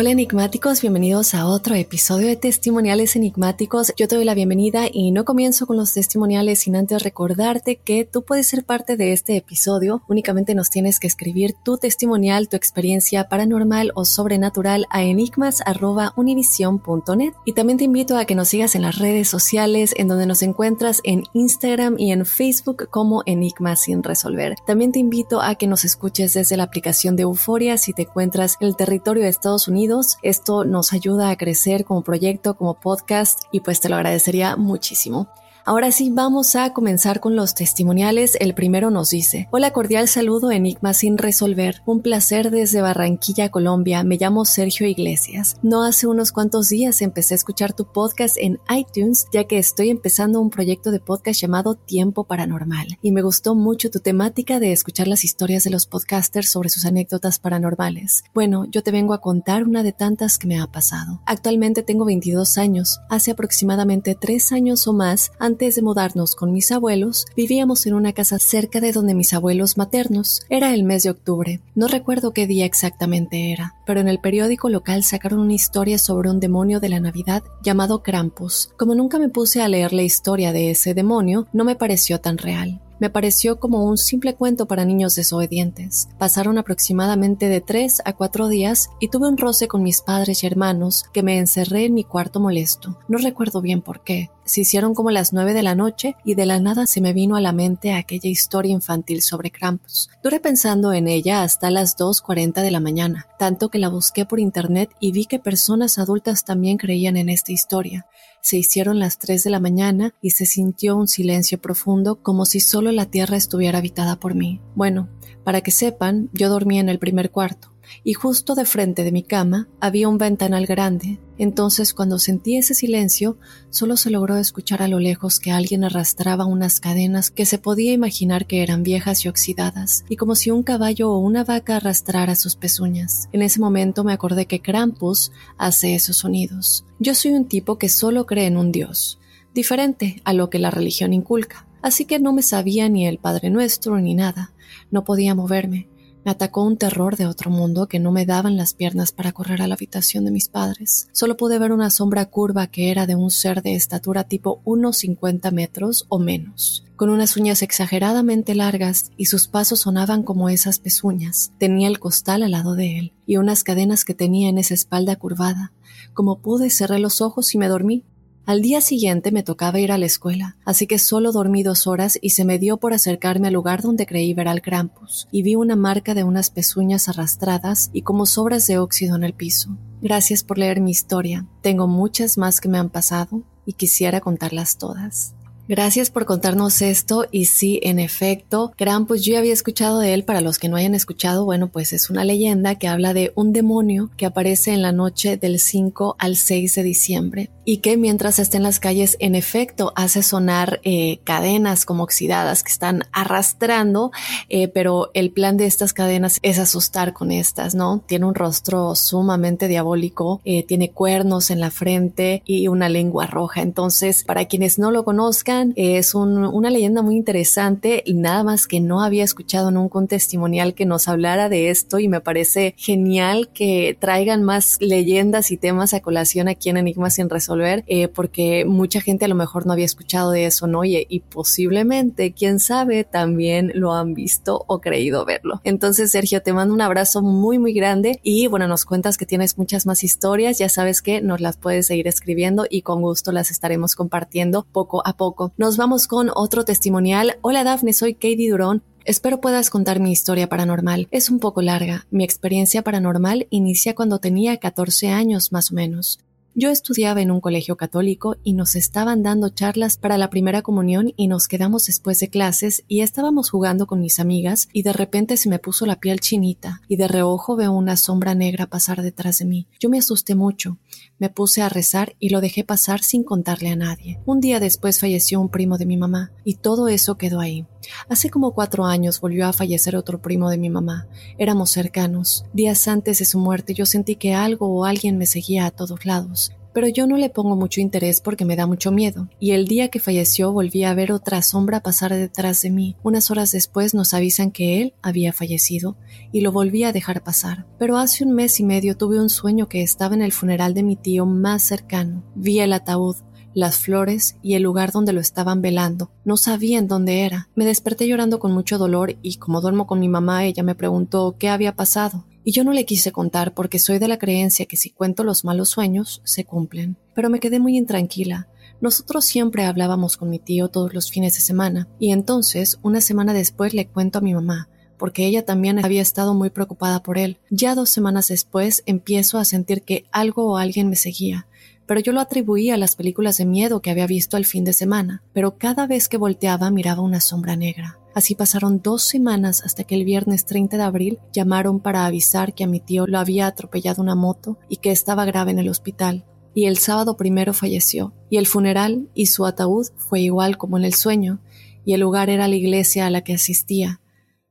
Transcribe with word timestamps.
Hola 0.00 0.12
enigmáticos, 0.12 0.80
bienvenidos 0.80 1.34
a 1.34 1.46
otro 1.46 1.74
episodio 1.74 2.26
de 2.26 2.36
Testimoniales 2.36 3.16
Enigmáticos. 3.16 3.92
Yo 3.98 4.08
te 4.08 4.14
doy 4.14 4.24
la 4.24 4.32
bienvenida 4.32 4.86
y 4.90 5.10
no 5.10 5.26
comienzo 5.26 5.66
con 5.66 5.76
los 5.76 5.92
testimoniales 5.92 6.60
sin 6.60 6.74
antes 6.74 7.02
recordarte 7.02 7.76
que 7.76 8.06
tú 8.06 8.22
puedes 8.22 8.46
ser 8.46 8.64
parte 8.64 8.96
de 8.96 9.12
este 9.12 9.36
episodio. 9.36 10.00
Únicamente 10.08 10.54
nos 10.54 10.70
tienes 10.70 11.00
que 11.00 11.06
escribir 11.06 11.54
tu 11.66 11.76
testimonial, 11.76 12.48
tu 12.48 12.56
experiencia 12.56 13.28
paranormal 13.28 13.92
o 13.94 14.06
sobrenatural 14.06 14.86
a 14.88 15.02
enigmas.univision.net. 15.02 17.34
Y 17.44 17.52
también 17.52 17.76
te 17.76 17.84
invito 17.84 18.16
a 18.16 18.24
que 18.24 18.34
nos 18.34 18.48
sigas 18.48 18.74
en 18.76 18.80
las 18.80 18.96
redes 18.96 19.28
sociales 19.28 19.92
en 19.98 20.08
donde 20.08 20.24
nos 20.24 20.40
encuentras 20.40 21.02
en 21.04 21.24
Instagram 21.34 21.96
y 21.98 22.12
en 22.12 22.24
Facebook 22.24 22.88
como 22.88 23.22
Enigmas 23.26 23.82
sin 23.82 24.02
resolver. 24.02 24.54
También 24.66 24.92
te 24.92 24.98
invito 24.98 25.42
a 25.42 25.56
que 25.56 25.66
nos 25.66 25.84
escuches 25.84 26.32
desde 26.32 26.56
la 26.56 26.62
aplicación 26.62 27.16
de 27.16 27.24
Euforia 27.24 27.76
si 27.76 27.92
te 27.92 28.04
encuentras 28.04 28.56
en 28.60 28.68
el 28.68 28.76
territorio 28.76 29.24
de 29.24 29.28
Estados 29.28 29.68
Unidos 29.68 29.89
esto 30.22 30.64
nos 30.64 30.92
ayuda 30.92 31.30
a 31.30 31.36
crecer 31.36 31.84
como 31.84 32.02
proyecto, 32.02 32.56
como 32.56 32.74
podcast 32.74 33.40
y 33.50 33.60
pues 33.60 33.80
te 33.80 33.88
lo 33.88 33.96
agradecería 33.96 34.56
muchísimo. 34.56 35.28
Ahora 35.70 35.92
sí, 35.92 36.10
vamos 36.10 36.56
a 36.56 36.72
comenzar 36.72 37.20
con 37.20 37.36
los 37.36 37.54
testimoniales. 37.54 38.36
El 38.40 38.54
primero 38.54 38.90
nos 38.90 39.10
dice, 39.10 39.46
hola 39.52 39.72
cordial 39.72 40.08
saludo 40.08 40.50
Enigma 40.50 40.94
sin 40.94 41.16
resolver. 41.16 41.80
Un 41.86 42.02
placer 42.02 42.50
desde 42.50 42.82
Barranquilla, 42.82 43.50
Colombia. 43.50 44.02
Me 44.02 44.16
llamo 44.16 44.44
Sergio 44.44 44.88
Iglesias. 44.88 45.58
No 45.62 45.84
hace 45.84 46.08
unos 46.08 46.32
cuantos 46.32 46.70
días 46.70 47.00
empecé 47.02 47.34
a 47.34 47.36
escuchar 47.36 47.72
tu 47.72 47.84
podcast 47.84 48.36
en 48.40 48.58
iTunes 48.76 49.28
ya 49.32 49.44
que 49.44 49.58
estoy 49.58 49.90
empezando 49.90 50.40
un 50.40 50.50
proyecto 50.50 50.90
de 50.90 50.98
podcast 50.98 51.40
llamado 51.40 51.76
Tiempo 51.76 52.24
Paranormal 52.24 52.98
y 53.00 53.12
me 53.12 53.22
gustó 53.22 53.54
mucho 53.54 53.92
tu 53.92 54.00
temática 54.00 54.58
de 54.58 54.72
escuchar 54.72 55.06
las 55.06 55.22
historias 55.22 55.62
de 55.62 55.70
los 55.70 55.86
podcasters 55.86 56.50
sobre 56.50 56.68
sus 56.68 56.84
anécdotas 56.84 57.38
paranormales. 57.38 58.24
Bueno, 58.34 58.64
yo 58.64 58.82
te 58.82 58.90
vengo 58.90 59.14
a 59.14 59.20
contar 59.20 59.62
una 59.62 59.84
de 59.84 59.92
tantas 59.92 60.36
que 60.36 60.48
me 60.48 60.58
ha 60.58 60.66
pasado. 60.66 61.22
Actualmente 61.26 61.84
tengo 61.84 62.06
22 62.06 62.58
años. 62.58 62.98
Hace 63.08 63.30
aproximadamente 63.30 64.16
3 64.20 64.50
años 64.50 64.88
o 64.88 64.92
más 64.92 65.30
de 65.60 65.82
mudarnos 65.82 66.34
con 66.34 66.52
mis 66.52 66.72
abuelos, 66.72 67.26
vivíamos 67.36 67.86
en 67.86 67.94
una 67.94 68.12
casa 68.12 68.38
cerca 68.38 68.80
de 68.80 68.92
donde 68.92 69.14
mis 69.14 69.34
abuelos 69.34 69.76
maternos. 69.76 70.40
Era 70.48 70.72
el 70.72 70.84
mes 70.84 71.02
de 71.02 71.10
octubre. 71.10 71.60
No 71.74 71.86
recuerdo 71.86 72.32
qué 72.32 72.46
día 72.46 72.64
exactamente 72.64 73.52
era, 73.52 73.74
pero 73.86 74.00
en 74.00 74.08
el 74.08 74.20
periódico 74.20 74.70
local 74.70 75.04
sacaron 75.04 75.40
una 75.40 75.52
historia 75.52 75.98
sobre 75.98 76.30
un 76.30 76.40
demonio 76.40 76.80
de 76.80 76.88
la 76.88 77.00
Navidad 77.00 77.42
llamado 77.62 78.02
Krampus. 78.02 78.70
Como 78.78 78.94
nunca 78.94 79.18
me 79.18 79.28
puse 79.28 79.60
a 79.60 79.68
leer 79.68 79.92
la 79.92 80.02
historia 80.02 80.52
de 80.52 80.70
ese 80.70 80.94
demonio, 80.94 81.46
no 81.52 81.64
me 81.64 81.76
pareció 81.76 82.20
tan 82.20 82.38
real 82.38 82.80
me 83.00 83.10
pareció 83.10 83.58
como 83.58 83.84
un 83.84 83.98
simple 83.98 84.34
cuento 84.34 84.66
para 84.66 84.84
niños 84.84 85.16
desobedientes. 85.16 86.08
Pasaron 86.18 86.58
aproximadamente 86.58 87.48
de 87.48 87.60
tres 87.60 88.00
a 88.04 88.12
cuatro 88.12 88.48
días 88.48 88.90
y 89.00 89.08
tuve 89.08 89.28
un 89.28 89.38
roce 89.38 89.66
con 89.66 89.82
mis 89.82 90.02
padres 90.02 90.44
y 90.44 90.46
hermanos 90.46 91.04
que 91.12 91.22
me 91.22 91.38
encerré 91.38 91.86
en 91.86 91.94
mi 91.94 92.04
cuarto 92.04 92.38
molesto. 92.38 92.98
No 93.08 93.18
recuerdo 93.18 93.60
bien 93.60 93.80
por 93.82 94.04
qué. 94.04 94.30
Se 94.44 94.62
hicieron 94.62 94.94
como 94.94 95.12
las 95.12 95.32
nueve 95.32 95.54
de 95.54 95.62
la 95.62 95.76
noche 95.76 96.16
y 96.24 96.34
de 96.34 96.44
la 96.44 96.58
nada 96.58 96.86
se 96.86 97.00
me 97.00 97.12
vino 97.12 97.36
a 97.36 97.40
la 97.40 97.52
mente 97.52 97.92
aquella 97.92 98.28
historia 98.28 98.72
infantil 98.72 99.22
sobre 99.22 99.52
Krampus. 99.52 100.10
Duré 100.24 100.40
pensando 100.40 100.92
en 100.92 101.06
ella 101.06 101.42
hasta 101.42 101.70
las 101.70 101.96
2.40 101.96 102.60
de 102.60 102.70
la 102.72 102.80
mañana, 102.80 103.28
tanto 103.38 103.68
que 103.68 103.78
la 103.78 103.88
busqué 103.88 104.26
por 104.26 104.40
internet 104.40 104.90
y 104.98 105.12
vi 105.12 105.26
que 105.26 105.38
personas 105.38 105.98
adultas 105.98 106.44
también 106.44 106.78
creían 106.78 107.16
en 107.16 107.28
esta 107.28 107.52
historia. 107.52 108.06
Se 108.42 108.56
hicieron 108.56 108.98
las 108.98 109.18
3 109.18 109.44
de 109.44 109.50
la 109.50 109.60
mañana 109.60 110.14
y 110.20 110.30
se 110.30 110.46
sintió 110.46 110.96
un 110.96 111.08
silencio 111.08 111.60
profundo 111.60 112.22
como 112.22 112.46
si 112.46 112.60
solo 112.60 112.90
la 112.92 113.06
tierra 113.06 113.36
estuviera 113.36 113.78
habitada 113.78 114.16
por 114.16 114.34
mí. 114.34 114.60
Bueno, 114.74 115.08
para 115.44 115.60
que 115.60 115.70
sepan, 115.70 116.30
yo 116.32 116.48
dormía 116.48 116.80
en 116.80 116.88
el 116.88 116.98
primer 116.98 117.30
cuarto 117.30 117.72
y 118.04 118.14
justo 118.14 118.54
de 118.54 118.64
frente 118.64 119.04
de 119.04 119.12
mi 119.12 119.22
cama 119.22 119.68
había 119.80 120.08
un 120.08 120.18
ventanal 120.18 120.66
grande. 120.66 121.18
Entonces 121.40 121.94
cuando 121.94 122.18
sentí 122.18 122.58
ese 122.58 122.74
silencio, 122.74 123.38
solo 123.70 123.96
se 123.96 124.10
logró 124.10 124.36
escuchar 124.36 124.82
a 124.82 124.88
lo 124.88 124.98
lejos 124.98 125.40
que 125.40 125.50
alguien 125.50 125.84
arrastraba 125.84 126.44
unas 126.44 126.80
cadenas 126.80 127.30
que 127.30 127.46
se 127.46 127.56
podía 127.56 127.94
imaginar 127.94 128.46
que 128.46 128.62
eran 128.62 128.82
viejas 128.82 129.24
y 129.24 129.28
oxidadas, 129.28 130.04
y 130.10 130.16
como 130.16 130.34
si 130.34 130.50
un 130.50 130.62
caballo 130.62 131.10
o 131.10 131.16
una 131.16 131.42
vaca 131.42 131.76
arrastrara 131.76 132.36
sus 132.36 132.56
pezuñas. 132.56 133.30
En 133.32 133.40
ese 133.40 133.58
momento 133.58 134.04
me 134.04 134.12
acordé 134.12 134.44
que 134.44 134.60
Krampus 134.60 135.32
hace 135.56 135.94
esos 135.94 136.18
sonidos. 136.18 136.84
Yo 136.98 137.14
soy 137.14 137.30
un 137.30 137.46
tipo 137.46 137.78
que 137.78 137.88
solo 137.88 138.26
cree 138.26 138.44
en 138.44 138.58
un 138.58 138.70
dios, 138.70 139.18
diferente 139.54 140.20
a 140.26 140.34
lo 140.34 140.50
que 140.50 140.58
la 140.58 140.70
religión 140.70 141.14
inculca. 141.14 141.66
Así 141.80 142.04
que 142.04 142.20
no 142.20 142.34
me 142.34 142.42
sabía 142.42 142.90
ni 142.90 143.06
el 143.06 143.16
Padre 143.16 143.48
Nuestro 143.48 143.98
ni 143.98 144.12
nada. 144.12 144.52
No 144.90 145.04
podía 145.04 145.34
moverme. 145.34 145.88
Me 146.24 146.32
atacó 146.32 146.64
un 146.64 146.76
terror 146.76 147.16
de 147.16 147.26
otro 147.26 147.50
mundo 147.50 147.86
que 147.86 147.98
no 147.98 148.12
me 148.12 148.26
daban 148.26 148.56
las 148.56 148.74
piernas 148.74 149.10
para 149.10 149.32
correr 149.32 149.62
a 149.62 149.66
la 149.66 149.74
habitación 149.74 150.24
de 150.26 150.30
mis 150.30 150.48
padres. 150.48 151.08
Solo 151.12 151.36
pude 151.36 151.58
ver 151.58 151.72
una 151.72 151.88
sombra 151.88 152.26
curva 152.26 152.66
que 152.66 152.90
era 152.90 153.06
de 153.06 153.14
un 153.14 153.30
ser 153.30 153.62
de 153.62 153.74
estatura 153.74 154.24
tipo 154.24 154.60
1,50 154.64 155.50
metros 155.50 156.04
o 156.10 156.18
menos, 156.18 156.84
con 156.96 157.08
unas 157.08 157.38
uñas 157.38 157.62
exageradamente 157.62 158.54
largas 158.54 159.12
y 159.16 159.26
sus 159.26 159.48
pasos 159.48 159.80
sonaban 159.80 160.22
como 160.22 160.50
esas 160.50 160.78
pezuñas. 160.78 161.52
Tenía 161.58 161.88
el 161.88 161.98
costal 161.98 162.42
al 162.42 162.50
lado 162.50 162.74
de 162.74 162.98
él 162.98 163.12
y 163.26 163.38
unas 163.38 163.64
cadenas 163.64 164.04
que 164.04 164.14
tenía 164.14 164.50
en 164.50 164.58
esa 164.58 164.74
espalda 164.74 165.16
curvada. 165.16 165.72
Como 166.12 166.40
pude, 166.40 166.68
cerré 166.68 166.98
los 166.98 167.22
ojos 167.22 167.54
y 167.54 167.58
me 167.58 167.68
dormí. 167.68 168.04
Al 168.50 168.62
día 168.62 168.80
siguiente 168.80 169.30
me 169.30 169.44
tocaba 169.44 169.78
ir 169.78 169.92
a 169.92 169.96
la 169.96 170.06
escuela, 170.06 170.56
así 170.64 170.88
que 170.88 170.98
solo 170.98 171.30
dormí 171.30 171.62
dos 171.62 171.86
horas 171.86 172.18
y 172.20 172.30
se 172.30 172.44
me 172.44 172.58
dio 172.58 172.78
por 172.78 172.92
acercarme 172.92 173.46
al 173.46 173.54
lugar 173.54 173.80
donde 173.80 174.06
creí 174.06 174.34
ver 174.34 174.48
al 174.48 174.60
Krampus, 174.60 175.28
y 175.30 175.42
vi 175.42 175.54
una 175.54 175.76
marca 175.76 176.14
de 176.14 176.24
unas 176.24 176.50
pezuñas 176.50 177.08
arrastradas 177.08 177.90
y 177.92 178.02
como 178.02 178.26
sobras 178.26 178.66
de 178.66 178.78
óxido 178.78 179.14
en 179.14 179.22
el 179.22 179.34
piso. 179.34 179.78
Gracias 180.02 180.42
por 180.42 180.58
leer 180.58 180.80
mi 180.80 180.90
historia. 180.90 181.46
Tengo 181.62 181.86
muchas 181.86 182.38
más 182.38 182.60
que 182.60 182.68
me 182.68 182.78
han 182.78 182.90
pasado 182.90 183.44
y 183.66 183.74
quisiera 183.74 184.20
contarlas 184.20 184.78
todas. 184.78 185.32
Gracias 185.70 186.10
por 186.10 186.24
contarnos 186.24 186.82
esto 186.82 187.26
y 187.30 187.44
sí, 187.44 187.78
en 187.84 188.00
efecto, 188.00 188.72
pues 189.06 189.24
yo 189.24 189.38
había 189.38 189.52
escuchado 189.52 190.00
de 190.00 190.14
él, 190.14 190.24
para 190.24 190.40
los 190.40 190.58
que 190.58 190.68
no 190.68 190.74
hayan 190.74 190.96
escuchado, 190.96 191.44
bueno, 191.44 191.68
pues 191.68 191.92
es 191.92 192.10
una 192.10 192.24
leyenda 192.24 192.74
que 192.74 192.88
habla 192.88 193.14
de 193.14 193.30
un 193.36 193.52
demonio 193.52 194.10
que 194.16 194.26
aparece 194.26 194.72
en 194.72 194.82
la 194.82 194.90
noche 194.90 195.36
del 195.36 195.60
5 195.60 196.16
al 196.18 196.34
6 196.34 196.74
de 196.74 196.82
diciembre 196.82 197.50
y 197.64 197.76
que 197.76 197.96
mientras 197.96 198.40
está 198.40 198.56
en 198.56 198.64
las 198.64 198.80
calles, 198.80 199.16
en 199.20 199.36
efecto, 199.36 199.92
hace 199.94 200.24
sonar 200.24 200.80
eh, 200.82 201.20
cadenas 201.22 201.84
como 201.84 202.02
oxidadas 202.02 202.64
que 202.64 202.72
están 202.72 203.04
arrastrando, 203.12 204.10
eh, 204.48 204.66
pero 204.66 205.12
el 205.14 205.30
plan 205.30 205.56
de 205.56 205.66
estas 205.66 205.92
cadenas 205.92 206.40
es 206.42 206.58
asustar 206.58 207.12
con 207.12 207.30
estas, 207.30 207.76
¿no? 207.76 208.02
Tiene 208.04 208.26
un 208.26 208.34
rostro 208.34 208.96
sumamente 208.96 209.68
diabólico, 209.68 210.40
eh, 210.44 210.64
tiene 210.64 210.90
cuernos 210.90 211.52
en 211.52 211.60
la 211.60 211.70
frente 211.70 212.42
y 212.44 212.66
una 212.66 212.88
lengua 212.88 213.28
roja. 213.28 213.62
Entonces, 213.62 214.24
para 214.24 214.46
quienes 214.46 214.80
no 214.80 214.90
lo 214.90 215.04
conozcan, 215.04 215.59
es 215.76 216.14
una 216.14 216.70
leyenda 216.70 217.02
muy 217.02 217.16
interesante 217.16 218.02
y 218.04 218.14
nada 218.14 218.44
más 218.44 218.66
que 218.66 218.80
no 218.80 219.02
había 219.02 219.24
escuchado 219.24 219.70
nunca 219.70 219.98
un 219.98 220.08
testimonial 220.08 220.74
que 220.74 220.86
nos 220.86 221.08
hablara 221.08 221.48
de 221.48 221.70
esto 221.70 221.98
y 221.98 222.08
me 222.08 222.20
parece 222.20 222.74
genial 222.76 223.48
que 223.52 223.96
traigan 223.98 224.42
más 224.42 224.76
leyendas 224.80 225.50
y 225.50 225.56
temas 225.56 225.94
a 225.94 226.00
colación 226.00 226.48
aquí 226.48 226.70
en 226.70 226.76
Enigmas 226.76 227.14
sin 227.14 227.28
resolver 227.28 227.84
eh, 227.86 228.08
porque 228.08 228.64
mucha 228.64 229.00
gente 229.00 229.24
a 229.24 229.28
lo 229.28 229.34
mejor 229.34 229.66
no 229.66 229.72
había 229.72 229.84
escuchado 229.84 230.30
de 230.30 230.46
eso, 230.46 230.66
¿no? 230.66 230.84
Y, 230.84 231.06
y 231.08 231.20
posiblemente, 231.20 232.32
quién 232.32 232.60
sabe, 232.60 233.04
también 233.04 233.72
lo 233.74 233.94
han 233.94 234.14
visto 234.14 234.64
o 234.66 234.80
creído 234.80 235.24
verlo. 235.24 235.60
Entonces, 235.64 236.10
Sergio, 236.10 236.42
te 236.42 236.52
mando 236.52 236.74
un 236.74 236.80
abrazo 236.80 237.22
muy, 237.22 237.58
muy 237.58 237.72
grande 237.72 238.20
y 238.22 238.46
bueno, 238.46 238.68
nos 238.68 238.84
cuentas 238.84 239.16
que 239.16 239.26
tienes 239.26 239.58
muchas 239.58 239.86
más 239.86 240.04
historias, 240.04 240.58
ya 240.58 240.68
sabes 240.68 241.02
que 241.02 241.20
nos 241.20 241.40
las 241.40 241.56
puedes 241.56 241.86
seguir 241.86 242.08
escribiendo 242.08 242.66
y 242.68 242.82
con 242.82 243.02
gusto 243.02 243.32
las 243.32 243.50
estaremos 243.50 243.94
compartiendo 243.94 244.66
poco 244.72 245.06
a 245.06 245.16
poco. 245.16 245.49
Nos 245.56 245.76
vamos 245.76 246.06
con 246.06 246.30
otro 246.34 246.64
testimonial. 246.64 247.38
Hola 247.42 247.64
Dafne, 247.64 247.92
soy 247.92 248.14
Katie 248.14 248.50
Durón. 248.50 248.82
Espero 249.04 249.40
puedas 249.40 249.70
contar 249.70 250.00
mi 250.00 250.12
historia 250.12 250.48
paranormal. 250.48 251.08
Es 251.10 251.30
un 251.30 251.38
poco 251.38 251.62
larga. 251.62 252.06
Mi 252.10 252.24
experiencia 252.24 252.82
paranormal 252.82 253.46
inicia 253.50 253.94
cuando 253.94 254.18
tenía 254.18 254.58
14 254.58 255.08
años 255.08 255.52
más 255.52 255.72
o 255.72 255.74
menos. 255.74 256.20
Yo 256.60 256.68
estudiaba 256.68 257.22
en 257.22 257.30
un 257.30 257.40
colegio 257.40 257.78
católico 257.78 258.36
y 258.44 258.52
nos 258.52 258.76
estaban 258.76 259.22
dando 259.22 259.48
charlas 259.48 259.96
para 259.96 260.18
la 260.18 260.28
primera 260.28 260.60
comunión 260.60 261.14
y 261.16 261.26
nos 261.26 261.48
quedamos 261.48 261.86
después 261.86 262.20
de 262.20 262.28
clases 262.28 262.84
y 262.86 263.00
estábamos 263.00 263.48
jugando 263.48 263.86
con 263.86 264.02
mis 264.02 264.20
amigas 264.20 264.68
y 264.70 264.82
de 264.82 264.92
repente 264.92 265.38
se 265.38 265.48
me 265.48 265.58
puso 265.58 265.86
la 265.86 266.00
piel 266.00 266.20
chinita 266.20 266.82
y 266.86 266.96
de 266.96 267.08
reojo 267.08 267.56
veo 267.56 267.72
una 267.72 267.96
sombra 267.96 268.34
negra 268.34 268.66
pasar 268.66 269.00
detrás 269.00 269.38
de 269.38 269.46
mí. 269.46 269.68
Yo 269.80 269.88
me 269.88 269.96
asusté 269.96 270.34
mucho. 270.34 270.76
Me 271.18 271.30
puse 271.30 271.62
a 271.62 271.70
rezar 271.70 272.14
y 272.18 272.28
lo 272.28 272.42
dejé 272.42 272.62
pasar 272.62 273.02
sin 273.02 273.24
contarle 273.24 273.70
a 273.70 273.76
nadie. 273.76 274.20
Un 274.26 274.40
día 274.40 274.60
después 274.60 275.00
falleció 275.00 275.40
un 275.40 275.48
primo 275.48 275.78
de 275.78 275.86
mi 275.86 275.96
mamá 275.96 276.30
y 276.44 276.56
todo 276.56 276.88
eso 276.88 277.16
quedó 277.16 277.40
ahí. 277.40 277.64
Hace 278.10 278.28
como 278.28 278.52
cuatro 278.52 278.84
años 278.84 279.22
volvió 279.22 279.46
a 279.46 279.54
fallecer 279.54 279.96
otro 279.96 280.20
primo 280.20 280.50
de 280.50 280.58
mi 280.58 280.68
mamá. 280.68 281.08
Éramos 281.38 281.70
cercanos. 281.70 282.44
Días 282.52 282.86
antes 282.86 283.18
de 283.20 283.24
su 283.24 283.38
muerte 283.38 283.72
yo 283.72 283.86
sentí 283.86 284.16
que 284.16 284.34
algo 284.34 284.68
o 284.68 284.84
alguien 284.84 285.16
me 285.16 285.24
seguía 285.24 285.64
a 285.64 285.70
todos 285.70 286.04
lados 286.04 286.49
pero 286.72 286.88
yo 286.88 287.06
no 287.06 287.16
le 287.16 287.30
pongo 287.30 287.56
mucho 287.56 287.80
interés 287.80 288.20
porque 288.20 288.44
me 288.44 288.56
da 288.56 288.66
mucho 288.66 288.92
miedo, 288.92 289.28
y 289.38 289.52
el 289.52 289.66
día 289.66 289.88
que 289.88 290.00
falleció 290.00 290.52
volví 290.52 290.84
a 290.84 290.94
ver 290.94 291.12
otra 291.12 291.42
sombra 291.42 291.80
pasar 291.80 292.14
detrás 292.14 292.62
de 292.62 292.70
mí. 292.70 292.96
Unas 293.02 293.30
horas 293.30 293.52
después 293.52 293.94
nos 293.94 294.14
avisan 294.14 294.50
que 294.50 294.80
él 294.82 294.94
había 295.02 295.32
fallecido, 295.32 295.96
y 296.32 296.40
lo 296.40 296.52
volví 296.52 296.84
a 296.84 296.92
dejar 296.92 297.22
pasar. 297.22 297.66
Pero 297.78 297.98
hace 297.98 298.24
un 298.24 298.32
mes 298.32 298.60
y 298.60 298.64
medio 298.64 298.96
tuve 298.96 299.20
un 299.20 299.30
sueño 299.30 299.68
que 299.68 299.82
estaba 299.82 300.14
en 300.14 300.22
el 300.22 300.32
funeral 300.32 300.74
de 300.74 300.82
mi 300.82 300.96
tío 300.96 301.26
más 301.26 301.62
cercano. 301.62 302.24
Vi 302.34 302.60
el 302.60 302.72
ataúd, 302.72 303.16
las 303.54 303.78
flores 303.78 304.36
y 304.42 304.54
el 304.54 304.62
lugar 304.62 304.92
donde 304.92 305.12
lo 305.12 305.20
estaban 305.20 305.62
velando. 305.62 306.10
No 306.24 306.36
sabía 306.36 306.78
en 306.78 306.88
dónde 306.88 307.22
era. 307.22 307.48
Me 307.54 307.64
desperté 307.64 308.06
llorando 308.06 308.38
con 308.38 308.52
mucho 308.52 308.78
dolor 308.78 309.16
y 309.22 309.36
como 309.36 309.60
duermo 309.60 309.86
con 309.86 310.00
mi 310.00 310.08
mamá, 310.08 310.44
ella 310.44 310.62
me 310.62 310.74
preguntó 310.74 311.36
qué 311.38 311.48
había 311.48 311.74
pasado. 311.74 312.24
Y 312.50 312.52
yo 312.52 312.64
no 312.64 312.72
le 312.72 312.84
quise 312.84 313.12
contar 313.12 313.54
porque 313.54 313.78
soy 313.78 314.00
de 314.00 314.08
la 314.08 314.18
creencia 314.18 314.66
que 314.66 314.76
si 314.76 314.90
cuento 314.90 315.22
los 315.22 315.44
malos 315.44 315.68
sueños, 315.68 316.20
se 316.24 316.44
cumplen. 316.44 316.96
Pero 317.14 317.30
me 317.30 317.38
quedé 317.38 317.60
muy 317.60 317.76
intranquila. 317.76 318.48
Nosotros 318.80 319.24
siempre 319.24 319.66
hablábamos 319.66 320.16
con 320.16 320.30
mi 320.30 320.40
tío 320.40 320.66
todos 320.66 320.92
los 320.92 321.12
fines 321.12 321.34
de 321.34 321.42
semana, 321.42 321.86
y 322.00 322.10
entonces, 322.10 322.80
una 322.82 323.00
semana 323.00 323.34
después, 323.34 323.72
le 323.72 323.86
cuento 323.86 324.18
a 324.18 324.20
mi 324.20 324.34
mamá, 324.34 324.68
porque 324.98 325.26
ella 325.26 325.44
también 325.44 325.84
había 325.84 326.02
estado 326.02 326.34
muy 326.34 326.50
preocupada 326.50 327.04
por 327.04 327.18
él. 327.18 327.38
Ya 327.50 327.76
dos 327.76 327.88
semanas 327.88 328.26
después 328.26 328.82
empiezo 328.84 329.38
a 329.38 329.44
sentir 329.44 329.82
que 329.82 330.06
algo 330.10 330.50
o 330.50 330.56
alguien 330.56 330.90
me 330.90 330.96
seguía, 330.96 331.46
pero 331.90 332.00
yo 332.00 332.12
lo 332.12 332.20
atribuía 332.20 332.74
a 332.74 332.76
las 332.76 332.94
películas 332.94 333.38
de 333.38 333.46
miedo 333.46 333.82
que 333.82 333.90
había 333.90 334.06
visto 334.06 334.36
el 334.36 334.44
fin 334.44 334.62
de 334.62 334.72
semana, 334.72 335.24
pero 335.32 335.58
cada 335.58 335.88
vez 335.88 336.08
que 336.08 336.18
volteaba 336.18 336.70
miraba 336.70 337.02
una 337.02 337.20
sombra 337.20 337.56
negra. 337.56 337.98
Así 338.14 338.36
pasaron 338.36 338.80
dos 338.80 339.02
semanas 339.02 339.62
hasta 339.64 339.82
que 339.82 339.96
el 339.96 340.04
viernes 340.04 340.44
30 340.44 340.76
de 340.76 340.82
abril 340.84 341.18
llamaron 341.32 341.80
para 341.80 342.06
avisar 342.06 342.54
que 342.54 342.62
a 342.62 342.68
mi 342.68 342.78
tío 342.78 343.08
lo 343.08 343.18
había 343.18 343.48
atropellado 343.48 344.00
una 344.00 344.14
moto 344.14 344.56
y 344.68 344.76
que 344.76 344.92
estaba 344.92 345.24
grave 345.24 345.50
en 345.50 345.58
el 345.58 345.68
hospital. 345.68 346.24
Y 346.54 346.66
el 346.66 346.78
sábado 346.78 347.16
primero 347.16 347.54
falleció, 347.54 348.14
y 348.30 348.36
el 348.36 348.46
funeral 348.46 349.10
y 349.12 349.26
su 349.26 349.44
ataúd 349.44 349.88
fue 349.96 350.20
igual 350.20 350.58
como 350.58 350.78
en 350.78 350.84
el 350.84 350.94
sueño, 350.94 351.40
y 351.84 351.94
el 351.94 352.02
lugar 352.02 352.30
era 352.30 352.46
la 352.46 352.54
iglesia 352.54 353.06
a 353.06 353.10
la 353.10 353.24
que 353.24 353.34
asistía, 353.34 354.00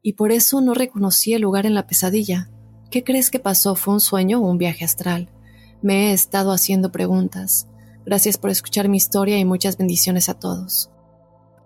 y 0.02 0.12
por 0.12 0.34
eso 0.34 0.60
no 0.60 0.74
reconocí 0.74 1.34
el 1.34 1.44
lugar 1.44 1.66
en 1.66 1.74
la 1.74 1.88
pesadilla. 1.88 2.50
¿Qué 2.92 3.06
crees 3.06 3.32
que 3.32 3.40
pasó? 3.40 3.76
¿Fue 3.76 3.94
un 3.94 4.02
sueño 4.02 4.42
o 4.42 4.50
un 4.52 4.58
viaje 4.58 4.84
astral? 4.84 5.30
Me 5.82 6.10
he 6.10 6.14
estado 6.14 6.52
haciendo 6.52 6.92
preguntas. 6.92 7.68
Gracias 8.06 8.38
por 8.38 8.50
escuchar 8.50 8.90
mi 8.90 8.98
historia 8.98 9.38
y 9.38 9.46
muchas 9.46 9.78
bendiciones 9.78 10.30
a 10.30 10.34
todos. 10.34 10.90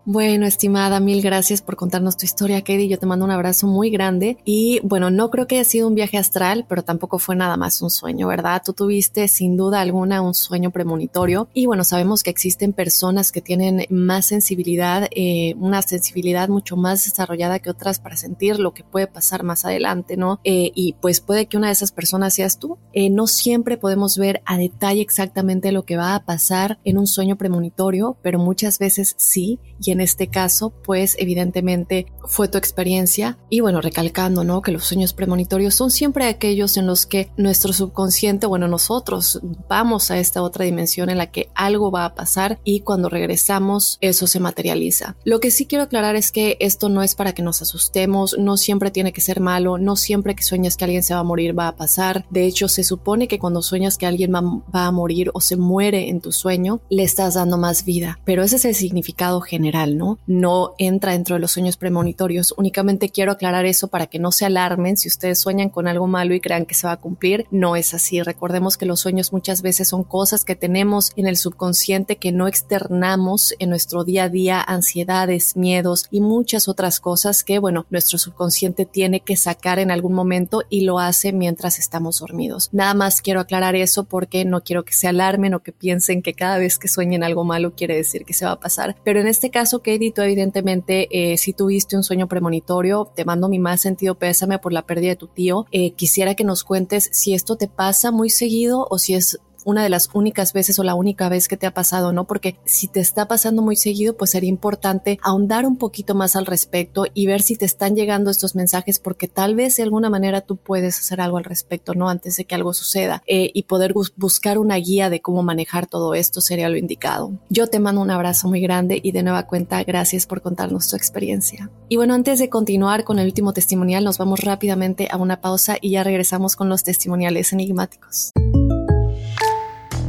Bueno, 0.06 0.46
estimada, 0.46 1.00
mil 1.00 1.22
gracias 1.22 1.62
por 1.62 1.78
contarnos 1.78 2.18
tu 2.18 2.26
historia, 2.26 2.60
Katie. 2.60 2.90
Yo 2.90 3.00
te 3.00 3.06
mando 3.06 3.24
un 3.24 3.32
abrazo 3.32 3.68
muy 3.68 3.90
grande. 3.90 4.38
Y 4.44 4.82
bueno, 4.84 5.10
no 5.10 5.30
creo 5.30 5.48
que 5.48 5.56
haya 5.56 5.64
sido 5.64 5.88
un 5.88 5.96
viaje 5.96 6.18
astral, 6.18 6.66
pero 6.68 6.84
tampoco 6.84 7.20
fue 7.20 7.38
nada 7.38 7.56
más 7.56 7.82
un 7.82 7.90
sueño, 7.90 8.28
¿verdad? 8.28 8.62
Tú 8.66 8.74
tuviste 8.74 9.30
sin 9.30 9.56
duda 9.56 9.80
alguna 9.80 10.22
un 10.22 10.34
sueño 10.34 10.72
premonitorio. 10.72 11.48
Y 11.54 11.68
bueno, 11.68 11.86
sabemos 11.86 12.22
que 12.22 12.32
existen 12.32 12.74
personas 12.74 13.32
que 13.32 13.40
tienen 13.40 13.86
más 13.90 14.26
sensibilidad, 14.26 15.08
eh, 15.12 15.56
una 15.58 15.82
sensibilidad 15.82 16.50
mucho 16.50 16.76
más 16.76 17.06
desarrollada 17.06 17.60
que 17.60 17.70
otras 17.70 18.00
para 18.00 18.18
sentir 18.18 18.60
lo 18.60 18.74
que 18.74 18.84
puede 18.84 19.08
pasar 19.08 19.44
más 19.44 19.64
adelante, 19.64 20.18
¿no? 20.18 20.42
Eh, 20.44 20.74
y 20.76 20.98
pues 21.00 21.22
puede 21.22 21.46
que 21.46 21.56
una 21.56 21.68
de 21.68 21.74
esas 21.74 21.94
personas 21.94 22.34
seas 22.34 22.60
tú. 22.60 22.78
Eh, 22.92 23.10
no 23.10 23.26
siempre 23.26 23.78
podemos 23.78 24.18
ver 24.18 24.42
a 24.46 24.58
detalle 24.58 25.00
exactamente 25.00 25.72
lo 25.72 25.84
que 25.84 25.96
va 25.96 26.14
a 26.14 26.26
pasar 26.26 26.80
en 26.84 26.98
un 26.98 27.08
sueño 27.08 27.38
premonitorio, 27.38 28.18
pero 28.22 28.38
muchas 28.38 28.80
veces 28.80 29.16
sí. 29.18 29.62
En 29.94 30.02
este 30.02 30.28
caso, 30.28 30.72
pues 30.84 31.16
evidentemente 31.20 32.08
fue 32.26 32.48
tu 32.48 32.58
experiencia. 32.58 33.38
Y 33.50 33.62
bueno, 33.62 33.82
recalcando, 33.82 34.44
¿no? 34.44 34.62
Que 34.62 34.72
los 34.72 34.84
sueños 34.84 35.14
premonitorios 35.14 35.76
son 35.76 35.92
siempre 35.92 36.26
aquellos 36.26 36.78
en 36.78 36.88
los 36.88 37.06
que 37.06 37.32
nuestro 37.38 37.74
subconsciente, 37.74 38.48
bueno, 38.48 38.68
nosotros 38.68 39.40
vamos 39.70 40.12
a 40.12 40.18
esta 40.18 40.42
otra 40.42 40.66
dimensión 40.66 41.10
en 41.10 41.18
la 41.18 41.32
que 41.32 41.50
algo 41.56 41.92
va 41.92 42.06
a 42.06 42.16
pasar 42.16 42.60
y 42.64 42.82
cuando 42.82 43.10
regresamos 43.10 43.98
eso 44.02 44.28
se 44.28 44.40
materializa. 44.40 45.16
Lo 45.24 45.40
que 45.40 45.52
sí 45.52 45.66
quiero 45.66 45.86
aclarar 45.86 46.16
es 46.16 46.32
que 46.32 46.58
esto 46.60 46.90
no 46.90 47.04
es 47.04 47.16
para 47.16 47.34
que 47.34 47.44
nos 47.44 47.62
asustemos, 47.62 48.36
no 48.38 48.58
siempre 48.58 48.92
tiene 48.92 49.14
que 49.14 49.22
ser 49.22 49.40
malo, 49.40 49.78
no 49.78 49.96
siempre 49.96 50.36
que 50.36 50.44
sueñas 50.44 50.76
que 50.76 50.86
alguien 50.86 51.04
se 51.04 51.14
va 51.14 51.22
a 51.22 51.24
morir 51.24 51.58
va 51.58 51.68
a 51.68 51.76
pasar. 51.76 52.26
De 52.30 52.46
hecho, 52.46 52.68
se 52.68 52.84
supone 52.84 53.28
que 53.28 53.40
cuando 53.40 53.62
sueñas 53.62 53.98
que 53.98 54.06
alguien 54.06 54.34
va, 54.34 54.42
va 54.42 54.88
a 54.88 54.92
morir 54.92 55.32
o 55.34 55.42
se 55.42 55.56
muere 55.56 56.10
en 56.10 56.20
tu 56.20 56.32
sueño, 56.32 56.82
le 56.90 57.04
estás 57.04 57.36
dando 57.36 57.58
más 57.58 57.86
vida. 57.86 58.20
Pero 58.26 58.44
ese 58.44 58.56
es 58.56 58.66
el 58.66 58.76
significado 58.76 59.42
general 59.42 59.83
¿no? 59.86 60.20
No 60.28 60.74
entra 60.78 61.12
dentro 61.12 61.36
de 61.36 61.40
los 61.40 61.52
sueños 61.52 61.78
premonitorios. 61.78 62.54
Únicamente 62.58 63.10
quiero 63.10 63.32
aclarar 63.32 63.66
eso 63.66 63.88
para 63.88 64.08
que 64.08 64.20
no 64.20 64.32
se 64.32 64.46
alarmen 64.46 64.98
si 64.98 65.08
ustedes 65.08 65.40
sueñan 65.40 65.70
con 65.70 65.88
algo 65.88 66.08
malo 66.08 66.34
y 66.34 66.40
crean 66.40 66.66
que 66.66 66.76
se 66.76 66.88
va 66.88 66.94
a 66.94 67.00
cumplir. 67.00 67.46
No 67.52 67.76
es 67.76 67.94
así. 67.94 68.22
Recordemos 68.22 68.78
que 68.78 68.86
los 68.86 69.00
sueños 69.00 69.34
muchas 69.34 69.62
veces 69.62 69.88
son 69.88 70.04
cosas 70.04 70.46
que 70.46 70.56
tenemos 70.56 71.12
en 71.16 71.28
el 71.28 71.38
subconsciente 71.38 72.16
que 72.16 72.32
no 72.32 72.48
externamos 72.48 73.54
en 73.60 73.70
nuestro 73.70 74.04
día 74.04 74.26
a 74.26 74.30
día, 74.30 74.62
ansiedades, 74.62 75.56
miedos 75.56 76.08
y 76.12 76.22
muchas 76.22 76.68
otras 76.68 77.00
cosas 77.00 77.44
que, 77.44 77.60
bueno, 77.60 77.86
nuestro 77.90 78.18
subconsciente 78.18 78.86
tiene 78.86 79.20
que 79.20 79.36
sacar 79.36 79.80
en 79.80 79.92
algún 79.92 80.14
momento 80.14 80.64
y 80.70 80.82
lo 80.82 81.00
hace 81.00 81.34
mientras 81.34 81.80
estamos 81.80 82.20
dormidos. 82.20 82.70
Nada 82.72 82.94
más 82.94 83.22
quiero 83.22 83.40
aclarar 83.40 83.76
eso 83.76 84.04
porque 84.04 84.46
no 84.46 84.62
quiero 84.62 84.86
que 84.86 84.94
se 84.94 85.08
alarmen 85.08 85.54
o 85.54 85.62
que 85.62 85.72
piensen 85.72 86.22
que 86.22 86.34
cada 86.34 86.58
vez 86.58 86.78
que 86.78 86.88
sueñen 86.88 87.24
algo 87.24 87.44
malo 87.44 87.74
quiere 87.76 87.96
decir 87.96 88.26
que 88.26 88.34
se 88.34 88.46
va 88.46 88.52
a 88.52 88.60
pasar. 88.60 88.96
Pero 89.04 89.20
en 89.20 89.28
este 89.28 89.50
caso, 89.50 89.73
Katie, 89.80 90.12
tú 90.12 90.22
evidentemente 90.22 91.08
eh, 91.12 91.38
si 91.38 91.54
tuviste 91.54 91.96
un 91.96 92.04
sueño 92.04 92.28
premonitorio, 92.28 93.12
te 93.16 93.26
mando 93.26 93.50
mi 93.50 93.60
más 93.60 93.82
sentido 93.82 94.16
pésame 94.16 94.60
por 94.60 94.74
la 94.74 94.86
pérdida 94.86 95.10
de 95.10 95.16
tu 95.16 95.28
tío. 95.28 95.66
Eh, 95.72 95.92
quisiera 95.92 96.36
que 96.36 96.44
nos 96.44 96.64
cuentes 96.64 97.10
si 97.12 97.34
esto 97.34 97.56
te 97.56 97.68
pasa 97.68 98.12
muy 98.12 98.30
seguido 98.30 98.88
o 98.90 98.98
si 98.98 99.14
es 99.16 99.40
una 99.66 99.84
de 99.84 99.90
las 99.90 100.10
únicas 100.14 100.54
veces 100.54 100.80
o 100.80 100.84
la 100.84 100.96
única 100.96 101.30
vez 101.30 101.48
que 101.48 101.58
te 101.58 101.68
ha 101.68 101.74
pasado, 101.74 102.14
¿no? 102.14 102.26
Porque 102.26 102.58
si 102.66 102.88
te 102.88 103.00
está 103.00 103.28
pasando 103.28 103.62
muy 103.62 103.76
seguido, 103.76 104.16
pues 104.16 104.32
sería 104.32 104.50
importante 104.50 105.20
ahondar 105.22 105.66
un 105.66 105.78
poquito 105.78 106.16
más 106.16 106.36
al 106.36 106.46
respecto 106.46 107.06
y 107.14 107.26
ver 107.28 107.42
si 107.42 107.56
te 107.56 107.66
están 107.66 107.96
llegando 107.96 108.30
estos 108.30 108.56
mensajes 108.56 109.00
porque 109.00 109.28
tal 109.28 109.56
vez 109.56 109.78
de 109.78 109.84
alguna 109.84 110.10
manera 110.10 110.42
tú 110.42 110.58
puedes 110.58 111.00
hacer 111.00 111.22
algo 111.22 111.38
al 111.38 111.44
respecto, 111.44 111.94
¿no? 111.94 112.10
Antes 112.10 112.38
de 112.38 112.46
que 112.46 112.56
algo 112.56 112.74
suceda 112.74 113.24
eh, 113.28 113.52
y 113.54 113.64
poder 113.64 113.94
buscar 114.16 114.58
una 114.58 114.76
guía 114.76 115.10
de 115.10 115.22
cómo 115.22 115.44
manejar 115.44 115.88
todo 115.88 116.14
esto 116.14 116.42
sería 116.42 116.70
lo 116.70 116.78
indicado. 116.78 117.32
Yo 117.50 117.68
te 117.68 117.80
mando 117.80 118.02
un 118.02 118.12
abrazo 118.12 118.48
muy 118.48 118.62
grande 118.62 119.00
y 119.02 119.12
de 119.12 119.24
nueva 119.24 119.44
cuenta 119.44 119.84
gracias 119.84 120.26
por 120.26 120.42
contarnos 120.42 120.90
tu 120.90 120.96
experiencia. 120.96 121.70
Y 121.90 121.96
bueno, 121.96 122.14
antes 122.14 122.40
de 122.40 122.50
continuar 122.50 123.04
con 123.04 123.20
el 123.20 123.28
último 123.28 123.54
testimonial, 123.54 124.04
nos 124.04 124.18
vamos 124.18 124.40
rápidamente 124.42 125.08
a 125.12 125.18
una 125.18 125.42
pausa 125.42 125.78
y 125.82 125.92
ya 125.92 126.04
regresamos 126.04 126.56
con 126.56 126.70
los 126.70 126.84
testimoniales 126.84 127.54
enigmáticos. 127.54 128.32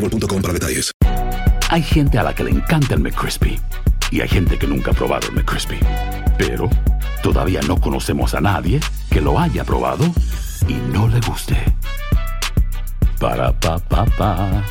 para 0.00 0.52
detalles. 0.52 0.92
Hay 1.70 1.82
gente 1.82 2.18
a 2.18 2.22
la 2.22 2.34
que 2.34 2.44
le 2.44 2.50
encanta 2.50 2.94
el 2.94 3.00
McCrispy 3.00 3.58
y 4.10 4.20
hay 4.20 4.28
gente 4.28 4.58
que 4.58 4.66
nunca 4.66 4.92
ha 4.92 4.94
probado 4.94 5.28
el 5.28 5.34
McCrispy. 5.34 5.78
Pero 6.38 6.70
todavía 7.22 7.60
no 7.66 7.80
conocemos 7.80 8.34
a 8.34 8.40
nadie 8.40 8.80
que 9.10 9.20
lo 9.20 9.38
haya 9.38 9.64
probado 9.64 10.04
y 10.66 10.74
no 10.92 11.08
le 11.08 11.20
guste. 11.20 11.56
Para 13.20 13.52
pa 13.58 13.78
pa 13.78 14.04
pa. 14.16 14.64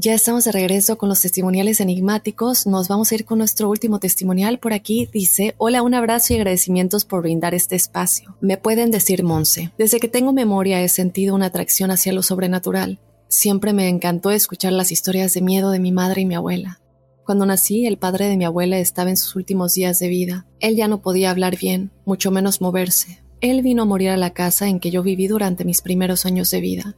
Ya 0.00 0.14
estamos 0.14 0.44
de 0.44 0.52
regreso 0.52 0.96
con 0.96 1.08
los 1.08 1.20
testimoniales 1.20 1.80
enigmáticos. 1.80 2.68
Nos 2.68 2.86
vamos 2.86 3.10
a 3.10 3.16
ir 3.16 3.24
con 3.24 3.38
nuestro 3.38 3.68
último 3.68 3.98
testimonial. 3.98 4.60
Por 4.60 4.72
aquí 4.72 5.08
dice, 5.12 5.56
hola, 5.58 5.82
un 5.82 5.92
abrazo 5.92 6.32
y 6.32 6.36
agradecimientos 6.36 7.04
por 7.04 7.22
brindar 7.22 7.52
este 7.52 7.74
espacio. 7.74 8.36
Me 8.40 8.58
pueden 8.58 8.92
decir 8.92 9.24
Monse. 9.24 9.72
Desde 9.76 9.98
que 9.98 10.06
tengo 10.06 10.32
memoria 10.32 10.80
he 10.80 10.88
sentido 10.88 11.34
una 11.34 11.46
atracción 11.46 11.90
hacia 11.90 12.12
lo 12.12 12.22
sobrenatural. 12.22 13.00
Siempre 13.28 13.74
me 13.74 13.88
encantó 13.88 14.30
escuchar 14.30 14.72
las 14.72 14.90
historias 14.90 15.34
de 15.34 15.42
miedo 15.42 15.70
de 15.70 15.78
mi 15.78 15.92
madre 15.92 16.22
y 16.22 16.26
mi 16.26 16.34
abuela. 16.34 16.80
Cuando 17.26 17.44
nací, 17.44 17.86
el 17.86 17.98
padre 17.98 18.26
de 18.26 18.38
mi 18.38 18.46
abuela 18.46 18.78
estaba 18.78 19.10
en 19.10 19.18
sus 19.18 19.36
últimos 19.36 19.74
días 19.74 19.98
de 19.98 20.08
vida. 20.08 20.46
Él 20.60 20.76
ya 20.76 20.88
no 20.88 21.02
podía 21.02 21.30
hablar 21.30 21.58
bien, 21.58 21.90
mucho 22.06 22.30
menos 22.30 22.62
moverse. 22.62 23.22
Él 23.42 23.60
vino 23.60 23.82
a 23.82 23.86
morir 23.86 24.08
a 24.10 24.16
la 24.16 24.30
casa 24.30 24.66
en 24.66 24.80
que 24.80 24.90
yo 24.90 25.02
viví 25.02 25.28
durante 25.28 25.66
mis 25.66 25.82
primeros 25.82 26.24
años 26.24 26.50
de 26.50 26.62
vida. 26.62 26.96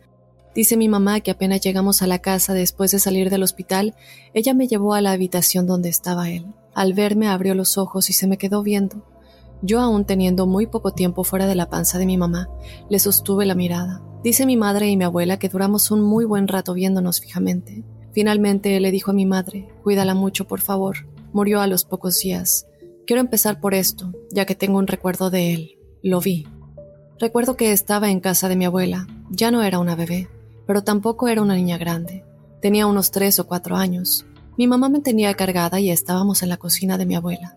Dice 0.55 0.77
mi 0.77 0.89
mamá 0.89 1.19
que 1.19 1.33
apenas 1.33 1.61
llegamos 1.61 2.01
a 2.01 2.07
la 2.07 2.21
casa 2.21 2.55
después 2.55 2.93
de 2.93 3.01
salir 3.01 3.29
del 3.29 3.43
hospital, 3.43 3.97
ella 4.33 4.55
me 4.55 4.69
llevó 4.69 4.95
a 4.95 5.01
la 5.01 5.11
habitación 5.11 5.67
donde 5.67 5.89
estaba 5.89 6.31
él. 6.31 6.47
Al 6.75 6.93
verme 6.93 7.27
abrió 7.27 7.57
los 7.57 7.77
ojos 7.77 8.09
y 8.09 8.13
se 8.13 8.29
me 8.29 8.39
quedó 8.39 8.63
viendo. 8.63 9.05
Yo 9.63 9.81
aún 9.81 10.05
teniendo 10.05 10.47
muy 10.47 10.67
poco 10.67 10.93
tiempo 10.93 11.25
fuera 11.25 11.47
de 11.47 11.55
la 11.55 11.69
panza 11.69 11.99
de 11.99 12.07
mi 12.07 12.17
mamá, 12.17 12.49
le 12.89 12.99
sostuve 12.99 13.45
la 13.45 13.55
mirada. 13.55 14.03
Dice 14.23 14.47
mi 14.47 14.57
madre 14.57 14.89
y 14.89 14.97
mi 14.97 15.05
abuela 15.05 15.39
que 15.39 15.49
duramos 15.49 15.91
un 15.91 16.03
muy 16.03 16.25
buen 16.25 16.49
rato 16.49 16.75
viéndonos 16.75 17.21
fijamente. 17.21 17.85
Finalmente 18.13 18.79
le 18.81 18.91
dijo 18.91 19.11
a 19.11 19.15
mi 19.15 19.27
madre, 19.27 19.69
cuídala 19.83 20.15
mucho, 20.15 20.47
por 20.47 20.61
favor. 20.61 21.09
Murió 21.33 21.61
a 21.61 21.67
los 21.67 21.85
pocos 21.85 22.19
días. 22.19 22.67
Quiero 23.07 23.21
empezar 23.21 23.61
por 23.61 23.75
esto, 23.75 24.13
ya 24.31 24.47
que 24.47 24.55
tengo 24.55 24.79
un 24.79 24.87
recuerdo 24.87 25.31
de 25.31 25.53
él. 25.53 25.79
Lo 26.03 26.21
vi. 26.21 26.47
Recuerdo 27.19 27.57
que 27.57 27.73
estaba 27.73 28.11
en 28.11 28.21
casa 28.21 28.49
de 28.49 28.57
mi 28.57 28.65
abuela. 28.65 29.07
Ya 29.31 29.51
no 29.51 29.63
era 29.63 29.79
una 29.79 29.95
bebé, 29.95 30.29
pero 30.67 30.83
tampoco 30.83 31.29
era 31.29 31.43
una 31.43 31.55
niña 31.55 31.79
grande. 31.79 32.25
Tenía 32.63 32.87
unos 32.87 33.11
tres 33.11 33.39
o 33.39 33.47
cuatro 33.47 33.77
años. 33.77 34.27
Mi 34.57 34.67
mamá 34.67 34.89
me 34.89 35.01
tenía 35.01 35.33
cargada 35.35 35.81
y 35.81 35.91
estábamos 35.91 36.43
en 36.43 36.49
la 36.49 36.57
cocina 36.57 36.99
de 36.99 37.07
mi 37.07 37.15
abuela. 37.15 37.57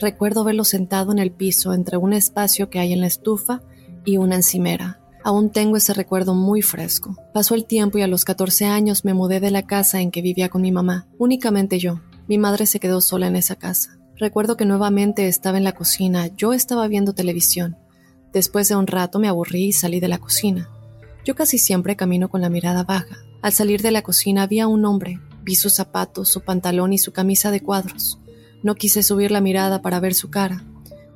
Recuerdo 0.00 0.44
verlo 0.44 0.64
sentado 0.64 1.12
en 1.12 1.18
el 1.18 1.30
piso 1.30 1.72
entre 1.72 1.96
un 1.96 2.12
espacio 2.12 2.70
que 2.70 2.78
hay 2.78 2.92
en 2.92 3.00
la 3.00 3.06
estufa 3.06 3.62
y 4.04 4.16
una 4.16 4.36
encimera. 4.36 5.00
Aún 5.22 5.50
tengo 5.50 5.76
ese 5.76 5.94
recuerdo 5.94 6.34
muy 6.34 6.60
fresco. 6.60 7.16
Pasó 7.32 7.54
el 7.54 7.64
tiempo 7.64 7.96
y 7.96 8.02
a 8.02 8.06
los 8.06 8.24
14 8.24 8.66
años 8.66 9.04
me 9.04 9.14
mudé 9.14 9.40
de 9.40 9.50
la 9.50 9.62
casa 9.62 10.00
en 10.00 10.10
que 10.10 10.20
vivía 10.20 10.50
con 10.50 10.62
mi 10.62 10.70
mamá, 10.70 11.06
únicamente 11.18 11.78
yo. 11.78 12.00
Mi 12.28 12.36
madre 12.36 12.66
se 12.66 12.80
quedó 12.80 13.00
sola 13.00 13.26
en 13.28 13.36
esa 13.36 13.56
casa. 13.56 13.98
Recuerdo 14.16 14.56
que 14.56 14.66
nuevamente 14.66 15.26
estaba 15.26 15.58
en 15.58 15.64
la 15.64 15.72
cocina, 15.72 16.28
yo 16.36 16.52
estaba 16.52 16.86
viendo 16.88 17.14
televisión. 17.14 17.76
Después 18.32 18.68
de 18.68 18.76
un 18.76 18.86
rato 18.86 19.18
me 19.18 19.28
aburrí 19.28 19.66
y 19.66 19.72
salí 19.72 20.00
de 20.00 20.08
la 20.08 20.18
cocina. 20.18 20.68
Yo 21.24 21.34
casi 21.34 21.56
siempre 21.56 21.96
camino 21.96 22.28
con 22.28 22.42
la 22.42 22.50
mirada 22.50 22.84
baja. 22.84 23.16
Al 23.40 23.52
salir 23.52 23.80
de 23.80 23.92
la 23.92 24.02
cocina 24.02 24.42
había 24.42 24.66
un 24.66 24.84
hombre. 24.84 25.20
Vi 25.42 25.54
sus 25.54 25.74
zapatos, 25.74 26.28
su 26.28 26.42
pantalón 26.42 26.92
y 26.92 26.98
su 26.98 27.12
camisa 27.12 27.50
de 27.50 27.60
cuadros. 27.60 28.18
No 28.64 28.74
quise 28.74 29.02
subir 29.02 29.30
la 29.30 29.42
mirada 29.42 29.82
para 29.82 30.00
ver 30.00 30.14
su 30.14 30.30
cara. 30.30 30.64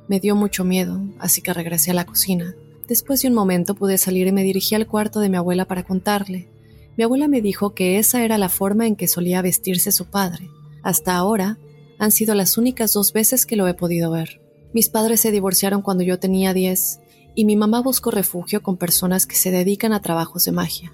Me 0.07 0.19
dio 0.19 0.35
mucho 0.35 0.63
miedo, 0.63 1.01
así 1.17 1.41
que 1.41 1.51
regresé 1.51 1.89
a 1.89 1.95
la 1.95 2.05
cocina. 2.05 2.55
Después 2.87 3.23
de 3.23 3.27
un 3.27 3.33
momento 3.33 3.73
pude 3.73 3.97
salir 3.97 4.27
y 4.27 4.31
me 4.31 4.43
dirigí 4.43 4.75
al 4.75 4.85
cuarto 4.85 5.19
de 5.19 5.29
mi 5.29 5.37
abuela 5.37 5.65
para 5.65 5.83
contarle. 5.83 6.47
Mi 6.95 7.03
abuela 7.03 7.27
me 7.27 7.41
dijo 7.41 7.73
que 7.73 7.97
esa 7.97 8.23
era 8.23 8.37
la 8.37 8.49
forma 8.49 8.85
en 8.85 8.95
que 8.95 9.07
solía 9.07 9.41
vestirse 9.41 9.91
su 9.91 10.05
padre. 10.05 10.47
Hasta 10.83 11.15
ahora, 11.15 11.57
han 11.97 12.11
sido 12.11 12.35
las 12.35 12.59
únicas 12.59 12.93
dos 12.93 13.13
veces 13.13 13.47
que 13.47 13.55
lo 13.55 13.67
he 13.67 13.73
podido 13.73 14.11
ver. 14.11 14.41
Mis 14.71 14.87
padres 14.87 15.19
se 15.19 15.31
divorciaron 15.31 15.81
cuando 15.81 16.03
yo 16.03 16.19
tenía 16.19 16.53
10 16.53 16.99
y 17.33 17.45
mi 17.45 17.55
mamá 17.55 17.81
buscó 17.81 18.11
refugio 18.11 18.61
con 18.61 18.77
personas 18.77 19.25
que 19.25 19.35
se 19.35 19.49
dedican 19.49 19.91
a 19.93 20.03
trabajos 20.03 20.45
de 20.45 20.51
magia. 20.51 20.93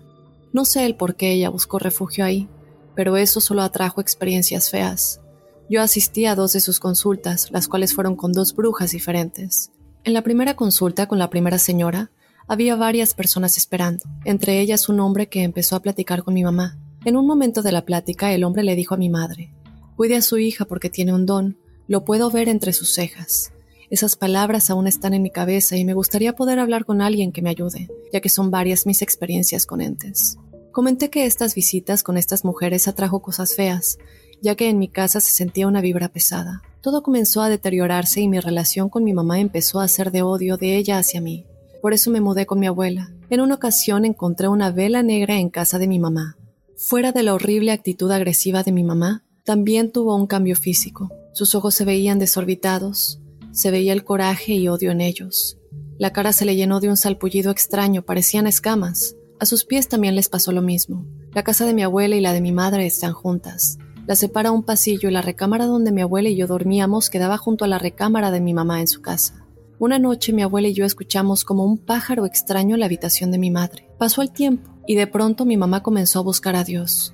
No 0.54 0.64
sé 0.64 0.86
el 0.86 0.96
por 0.96 1.16
qué 1.16 1.34
ella 1.34 1.50
buscó 1.50 1.80
refugio 1.80 2.24
ahí, 2.24 2.48
pero 2.96 3.18
eso 3.18 3.42
solo 3.42 3.62
atrajo 3.62 4.00
experiencias 4.00 4.70
feas. 4.70 5.20
Yo 5.70 5.82
asistí 5.82 6.26
a 6.26 6.36
dos 6.36 6.54
de 6.54 6.60
sus 6.60 6.80
consultas, 6.80 7.50
las 7.52 7.68
cuales 7.68 7.94
fueron 7.94 8.16
con 8.16 8.32
dos 8.32 8.56
brujas 8.56 8.92
diferentes. 8.92 9.72
En 10.04 10.14
la 10.14 10.22
primera 10.22 10.56
consulta 10.56 11.08
con 11.08 11.18
la 11.18 11.32
primera 11.32 11.58
señora, 11.58 12.12
había 12.48 12.76
varias 12.76 13.16
personas 13.16 13.58
esperando, 13.58 14.06
entre 14.24 14.62
ellas 14.62 14.88
un 14.90 15.00
hombre 15.00 15.28
que 15.28 15.42
empezó 15.42 15.76
a 15.76 15.82
platicar 15.82 16.24
con 16.24 16.36
mi 16.36 16.44
mamá. 16.44 16.78
En 17.04 17.18
un 17.18 17.26
momento 17.26 17.64
de 17.64 17.72
la 17.72 17.86
plática, 17.86 18.32
el 18.32 18.44
hombre 18.44 18.64
le 18.64 18.76
dijo 18.76 18.94
a 18.94 18.98
mi 18.98 19.10
madre, 19.10 19.52
Cuide 19.96 20.18
a 20.18 20.22
su 20.22 20.38
hija 20.38 20.66
porque 20.66 20.90
tiene 20.90 21.14
un 21.14 21.26
don, 21.26 21.58
lo 21.88 22.06
puedo 22.06 22.30
ver 22.30 22.50
entre 22.50 22.74
sus 22.74 22.94
cejas. 22.94 23.52
Esas 23.90 24.16
palabras 24.16 24.70
aún 24.70 24.88
están 24.88 25.14
en 25.14 25.22
mi 25.22 25.30
cabeza 25.32 25.78
y 25.78 25.86
me 25.86 25.94
gustaría 25.94 26.36
poder 26.36 26.60
hablar 26.60 26.86
con 26.86 27.02
alguien 27.02 27.32
que 27.32 27.42
me 27.42 27.50
ayude, 27.50 27.90
ya 28.12 28.20
que 28.20 28.30
son 28.30 28.52
varias 28.52 28.86
mis 28.86 29.02
experiencias 29.02 29.66
con 29.66 29.82
entes. 29.82 30.38
Comenté 30.72 31.10
que 31.10 31.26
estas 31.26 31.56
visitas 31.56 32.04
con 32.04 32.18
estas 32.18 32.44
mujeres 32.44 32.88
atrajo 32.88 33.22
cosas 33.22 33.56
feas, 33.56 33.98
ya 34.42 34.56
que 34.56 34.70
en 34.70 34.78
mi 34.78 34.88
casa 34.88 35.22
se 35.22 35.32
sentía 35.32 35.68
una 35.68 35.82
vibra 35.82 36.10
pesada. 36.10 36.62
Todo 36.82 37.04
comenzó 37.04 37.42
a 37.42 37.50
deteriorarse 37.50 38.22
y 38.22 38.28
mi 38.28 38.40
relación 38.40 38.90
con 38.90 39.04
mi 39.04 39.14
mamá 39.14 39.40
empezó 39.40 39.80
a 39.80 39.88
ser 39.88 40.12
de 40.12 40.22
odio 40.22 40.58
de 40.58 40.78
ella 40.78 40.98
hacia 40.98 41.22
mí. 41.22 41.46
Por 41.82 41.94
eso 41.94 42.12
me 42.12 42.22
mudé 42.22 42.46
con 42.46 42.60
mi 42.60 42.68
abuela. 42.68 43.12
En 43.30 43.42
una 43.42 43.56
ocasión 43.56 44.06
encontré 44.06 44.48
una 44.48 44.72
vela 44.72 45.02
negra 45.02 45.38
en 45.38 45.50
casa 45.50 45.80
de 45.80 45.88
mi 45.88 46.00
mamá. 46.00 46.38
Fuera 46.78 47.12
de 47.12 47.24
la 47.24 47.34
horrible 47.34 47.72
actitud 47.72 48.12
agresiva 48.12 48.64
de 48.64 48.72
mi 48.72 48.84
mamá, 48.84 49.24
también 49.44 49.92
tuvo 49.92 50.16
un 50.16 50.28
cambio 50.28 50.56
físico. 50.56 51.10
Sus 51.34 51.56
ojos 51.56 51.76
se 51.76 51.86
veían 51.86 52.20
desorbitados, 52.20 53.20
se 53.52 53.72
veía 53.72 53.94
el 53.94 54.04
coraje 54.04 54.54
y 54.54 54.68
odio 54.68 54.92
en 54.92 55.02
ellos. 55.02 55.58
La 55.98 56.12
cara 56.12 56.34
se 56.34 56.46
le 56.46 56.56
llenó 56.56 56.82
de 56.82 56.90
un 56.90 56.98
salpullido 56.98 57.52
extraño, 57.52 58.02
parecían 58.02 58.48
escamas. 58.48 59.16
A 59.40 59.46
sus 59.46 59.64
pies 59.64 59.88
también 59.88 60.16
les 60.16 60.30
pasó 60.30 60.52
lo 60.52 60.62
mismo. 60.62 61.06
La 61.34 61.44
casa 61.44 61.66
de 61.66 61.74
mi 61.74 61.84
abuela 61.84 62.16
y 62.16 62.22
la 62.22 62.34
de 62.34 62.42
mi 62.42 62.52
madre 62.52 62.86
están 62.86 63.14
juntas. 63.14 63.78
La 64.08 64.16
separa 64.16 64.52
un 64.52 64.64
pasillo 64.64 65.10
y 65.10 65.12
la 65.12 65.22
recámara 65.22 65.66
donde 65.66 65.92
mi 65.92 66.02
abuela 66.02 66.30
y 66.30 66.36
yo 66.36 66.46
dormíamos 66.46 67.10
quedaba 67.10 67.38
junto 67.38 67.66
a 67.66 67.68
la 67.68 67.80
recámara 67.80 68.30
de 68.32 68.40
mi 68.40 68.54
mamá 68.54 68.80
en 68.80 68.88
su 68.88 69.02
casa. 69.02 69.46
Una 69.80 70.00
noche 70.00 70.32
mi 70.32 70.44
abuela 70.44 70.68
y 70.68 70.74
yo 70.74 70.86
escuchamos 70.86 71.44
como 71.44 71.66
un 71.66 71.78
pájaro 71.78 72.26
extraño 72.26 72.76
en 72.76 72.80
la 72.80 72.86
habitación 72.86 73.32
de 73.32 73.40
mi 73.40 73.52
madre. 73.52 73.90
Pasó 73.98 74.22
el 74.22 74.32
tiempo 74.32 74.72
y 74.88 74.96
de 74.96 75.08
pronto 75.08 75.46
mi 75.46 75.58
mamá 75.58 75.82
comenzó 75.82 76.20
a 76.20 76.24
buscar 76.24 76.56
a 76.56 76.64
Dios. 76.64 77.14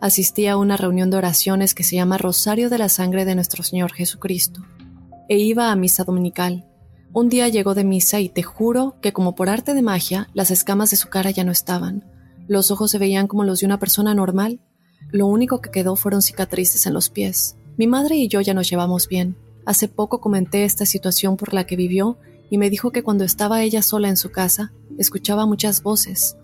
Asistí 0.00 0.48
a 0.48 0.56
una 0.56 0.76
reunión 0.76 1.10
de 1.10 1.16
oraciones 1.16 1.74
que 1.74 1.84
se 1.84 1.94
llama 1.94 2.18
Rosario 2.18 2.68
de 2.70 2.78
la 2.78 2.88
Sangre 2.88 3.24
de 3.24 3.36
Nuestro 3.36 3.62
Señor 3.62 3.92
Jesucristo, 3.92 4.62
e 5.28 5.38
iba 5.38 5.70
a 5.70 5.76
misa 5.76 6.02
dominical. 6.02 6.66
Un 7.12 7.28
día 7.28 7.48
llegó 7.48 7.74
de 7.74 7.84
misa 7.84 8.18
y 8.20 8.28
te 8.28 8.42
juro 8.42 8.96
que 9.00 9.12
como 9.12 9.34
por 9.34 9.48
arte 9.48 9.74
de 9.74 9.82
magia, 9.82 10.28
las 10.34 10.50
escamas 10.50 10.90
de 10.90 10.96
su 10.96 11.08
cara 11.08 11.30
ya 11.30 11.44
no 11.44 11.52
estaban. 11.52 12.04
Los 12.48 12.70
ojos 12.70 12.90
se 12.90 12.98
veían 12.98 13.28
como 13.28 13.44
los 13.44 13.60
de 13.60 13.66
una 13.66 13.78
persona 13.78 14.12
normal. 14.14 14.60
Lo 15.12 15.26
único 15.26 15.60
que 15.60 15.70
quedó 15.70 15.94
fueron 15.94 16.22
cicatrices 16.22 16.86
en 16.86 16.94
los 16.94 17.10
pies. 17.10 17.56
Mi 17.76 17.86
madre 17.86 18.16
y 18.16 18.28
yo 18.28 18.40
ya 18.40 18.54
nos 18.54 18.68
llevamos 18.68 19.08
bien. 19.08 19.36
Hace 19.66 19.86
poco 19.86 20.20
comenté 20.20 20.64
esta 20.64 20.86
situación 20.86 21.36
por 21.36 21.54
la 21.54 21.66
que 21.66 21.76
vivió 21.76 22.18
y 22.50 22.58
me 22.58 22.70
dijo 22.70 22.90
que 22.90 23.02
cuando 23.02 23.22
estaba 23.22 23.62
ella 23.62 23.82
sola 23.82 24.08
en 24.08 24.16
su 24.16 24.30
casa, 24.30 24.72
escuchaba 24.98 25.46
muchas 25.46 25.82
voces, 25.82 26.36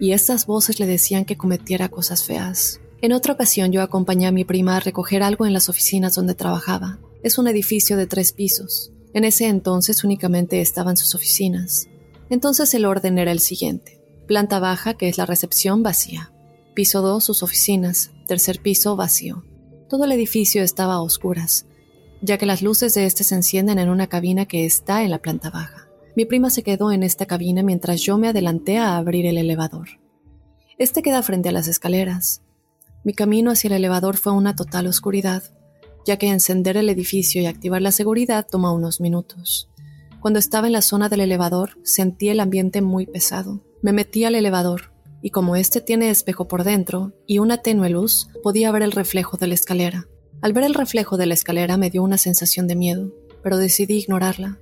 y 0.00 0.12
estas 0.12 0.46
voces 0.46 0.78
le 0.78 0.86
decían 0.86 1.24
que 1.24 1.36
cometiera 1.36 1.88
cosas 1.88 2.24
feas. 2.24 2.80
En 3.00 3.12
otra 3.12 3.34
ocasión 3.34 3.72
yo 3.72 3.82
acompañé 3.82 4.26
a 4.26 4.32
mi 4.32 4.44
prima 4.44 4.76
a 4.76 4.80
recoger 4.80 5.22
algo 5.22 5.46
en 5.46 5.52
las 5.52 5.68
oficinas 5.68 6.14
donde 6.14 6.34
trabajaba. 6.34 6.98
Es 7.22 7.38
un 7.38 7.48
edificio 7.48 7.96
de 7.96 8.06
tres 8.06 8.32
pisos. 8.32 8.92
En 9.14 9.24
ese 9.24 9.46
entonces 9.46 10.04
únicamente 10.04 10.60
estaban 10.60 10.96
sus 10.96 11.14
oficinas. 11.14 11.88
Entonces 12.30 12.74
el 12.74 12.84
orden 12.84 13.18
era 13.18 13.32
el 13.32 13.40
siguiente. 13.40 14.00
Planta 14.26 14.58
baja, 14.58 14.94
que 14.94 15.08
es 15.08 15.18
la 15.18 15.26
recepción, 15.26 15.82
vacía. 15.82 16.32
Piso 16.78 17.02
2, 17.02 17.24
sus 17.24 17.42
oficinas. 17.42 18.12
Tercer 18.28 18.60
piso, 18.60 18.94
vacío. 18.94 19.42
Todo 19.88 20.04
el 20.04 20.12
edificio 20.12 20.62
estaba 20.62 20.94
a 20.94 21.02
oscuras, 21.02 21.66
ya 22.22 22.38
que 22.38 22.46
las 22.46 22.62
luces 22.62 22.94
de 22.94 23.04
este 23.04 23.24
se 23.24 23.34
encienden 23.34 23.80
en 23.80 23.88
una 23.88 24.06
cabina 24.06 24.46
que 24.46 24.64
está 24.64 25.02
en 25.02 25.10
la 25.10 25.18
planta 25.18 25.50
baja. 25.50 25.88
Mi 26.14 26.24
prima 26.24 26.50
se 26.50 26.62
quedó 26.62 26.92
en 26.92 27.02
esta 27.02 27.26
cabina 27.26 27.64
mientras 27.64 28.00
yo 28.00 28.16
me 28.16 28.28
adelanté 28.28 28.78
a 28.78 28.96
abrir 28.96 29.26
el 29.26 29.38
elevador. 29.38 29.88
Este 30.78 31.02
queda 31.02 31.20
frente 31.24 31.48
a 31.48 31.52
las 31.52 31.66
escaleras. 31.66 32.42
Mi 33.02 33.12
camino 33.12 33.50
hacia 33.50 33.66
el 33.66 33.74
elevador 33.74 34.16
fue 34.16 34.32
una 34.32 34.54
total 34.54 34.86
oscuridad, 34.86 35.42
ya 36.06 36.16
que 36.16 36.28
encender 36.28 36.76
el 36.76 36.90
edificio 36.90 37.42
y 37.42 37.46
activar 37.46 37.82
la 37.82 37.90
seguridad 37.90 38.46
toma 38.48 38.72
unos 38.72 39.00
minutos. 39.00 39.68
Cuando 40.20 40.38
estaba 40.38 40.68
en 40.68 40.74
la 40.74 40.82
zona 40.82 41.08
del 41.08 41.22
elevador, 41.22 41.76
sentí 41.82 42.28
el 42.28 42.38
ambiente 42.38 42.82
muy 42.82 43.04
pesado. 43.04 43.64
Me 43.82 43.92
metí 43.92 44.22
al 44.22 44.36
elevador, 44.36 44.92
y 45.22 45.30
como 45.30 45.56
este 45.56 45.80
tiene 45.80 46.10
espejo 46.10 46.48
por 46.48 46.64
dentro 46.64 47.12
y 47.26 47.38
una 47.38 47.58
tenue 47.58 47.90
luz, 47.90 48.28
podía 48.42 48.70
ver 48.70 48.82
el 48.82 48.92
reflejo 48.92 49.36
de 49.36 49.48
la 49.48 49.54
escalera. 49.54 50.06
Al 50.40 50.52
ver 50.52 50.64
el 50.64 50.74
reflejo 50.74 51.16
de 51.16 51.26
la 51.26 51.34
escalera 51.34 51.76
me 51.76 51.90
dio 51.90 52.02
una 52.02 52.18
sensación 52.18 52.66
de 52.66 52.76
miedo, 52.76 53.12
pero 53.42 53.56
decidí 53.56 53.98
ignorarla, 53.98 54.58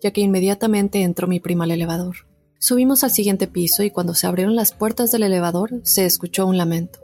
ya 0.00 0.12
que 0.12 0.20
inmediatamente 0.20 1.02
entró 1.02 1.26
mi 1.28 1.40
prima 1.40 1.64
al 1.64 1.72
elevador. 1.72 2.28
Subimos 2.58 3.04
al 3.04 3.10
siguiente 3.10 3.46
piso 3.46 3.82
y 3.82 3.90
cuando 3.90 4.14
se 4.14 4.26
abrieron 4.26 4.56
las 4.56 4.72
puertas 4.72 5.10
del 5.10 5.22
elevador 5.22 5.80
se 5.82 6.06
escuchó 6.06 6.46
un 6.46 6.56
lamento. 6.56 7.00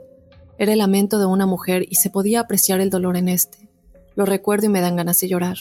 Era 0.57 0.73
el 0.73 0.79
lamento 0.79 1.19
de 1.19 1.25
una 1.25 1.45
mujer 1.45 1.85
y 1.87 1.95
se 1.95 2.09
podía 2.09 2.39
apreciar 2.39 2.79
el 2.79 2.89
dolor 2.89 3.17
en 3.17 3.29
este. 3.29 3.69
Lo 4.15 4.25
recuerdo 4.25 4.65
y 4.65 4.69
me 4.69 4.81
dan 4.81 4.95
ganas 4.95 5.19
de 5.19 5.27
llorar, 5.27 5.57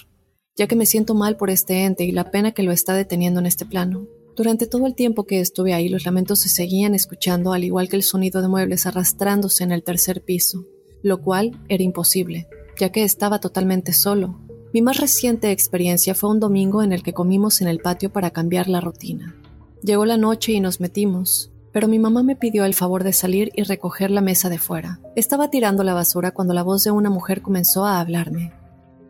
ya 0.56 0.66
que 0.66 0.76
me 0.76 0.86
siento 0.86 1.14
mal 1.14 1.36
por 1.36 1.50
este 1.50 1.84
ente 1.84 2.04
y 2.04 2.12
la 2.12 2.30
pena 2.30 2.52
que 2.52 2.62
lo 2.62 2.72
está 2.72 2.94
deteniendo 2.94 3.40
en 3.40 3.46
este 3.46 3.66
plano. 3.66 4.06
Durante 4.36 4.66
todo 4.66 4.86
el 4.86 4.94
tiempo 4.94 5.24
que 5.24 5.40
estuve 5.40 5.72
ahí, 5.72 5.88
los 5.88 6.04
lamentos 6.04 6.40
se 6.40 6.50
seguían 6.50 6.94
escuchando, 6.94 7.54
al 7.54 7.64
igual 7.64 7.88
que 7.88 7.96
el 7.96 8.02
sonido 8.02 8.42
de 8.42 8.48
muebles 8.48 8.84
arrastrándose 8.84 9.64
en 9.64 9.72
el 9.72 9.82
tercer 9.82 10.22
piso, 10.22 10.66
lo 11.02 11.22
cual 11.22 11.58
era 11.70 11.82
imposible, 11.82 12.46
ya 12.78 12.92
que 12.92 13.02
estaba 13.02 13.40
totalmente 13.40 13.94
solo. 13.94 14.38
Mi 14.74 14.82
más 14.82 14.98
reciente 14.98 15.50
experiencia 15.52 16.14
fue 16.14 16.28
un 16.28 16.38
domingo 16.38 16.82
en 16.82 16.92
el 16.92 17.02
que 17.02 17.14
comimos 17.14 17.62
en 17.62 17.68
el 17.68 17.78
patio 17.78 18.12
para 18.12 18.30
cambiar 18.30 18.68
la 18.68 18.82
rutina. 18.82 19.34
Llegó 19.82 20.04
la 20.04 20.18
noche 20.18 20.52
y 20.52 20.60
nos 20.60 20.80
metimos, 20.80 21.50
pero 21.72 21.88
mi 21.88 21.98
mamá 21.98 22.22
me 22.22 22.36
pidió 22.36 22.66
el 22.66 22.74
favor 22.74 23.04
de 23.04 23.14
salir 23.14 23.52
y 23.54 23.62
recoger 23.62 24.10
la 24.10 24.20
mesa 24.20 24.50
de 24.50 24.58
fuera. 24.58 25.00
Estaba 25.14 25.48
tirando 25.48 25.82
la 25.82 25.94
basura 25.94 26.32
cuando 26.32 26.52
la 26.52 26.62
voz 26.62 26.84
de 26.84 26.90
una 26.90 27.08
mujer 27.08 27.40
comenzó 27.40 27.86
a 27.86 28.00
hablarme. 28.00 28.52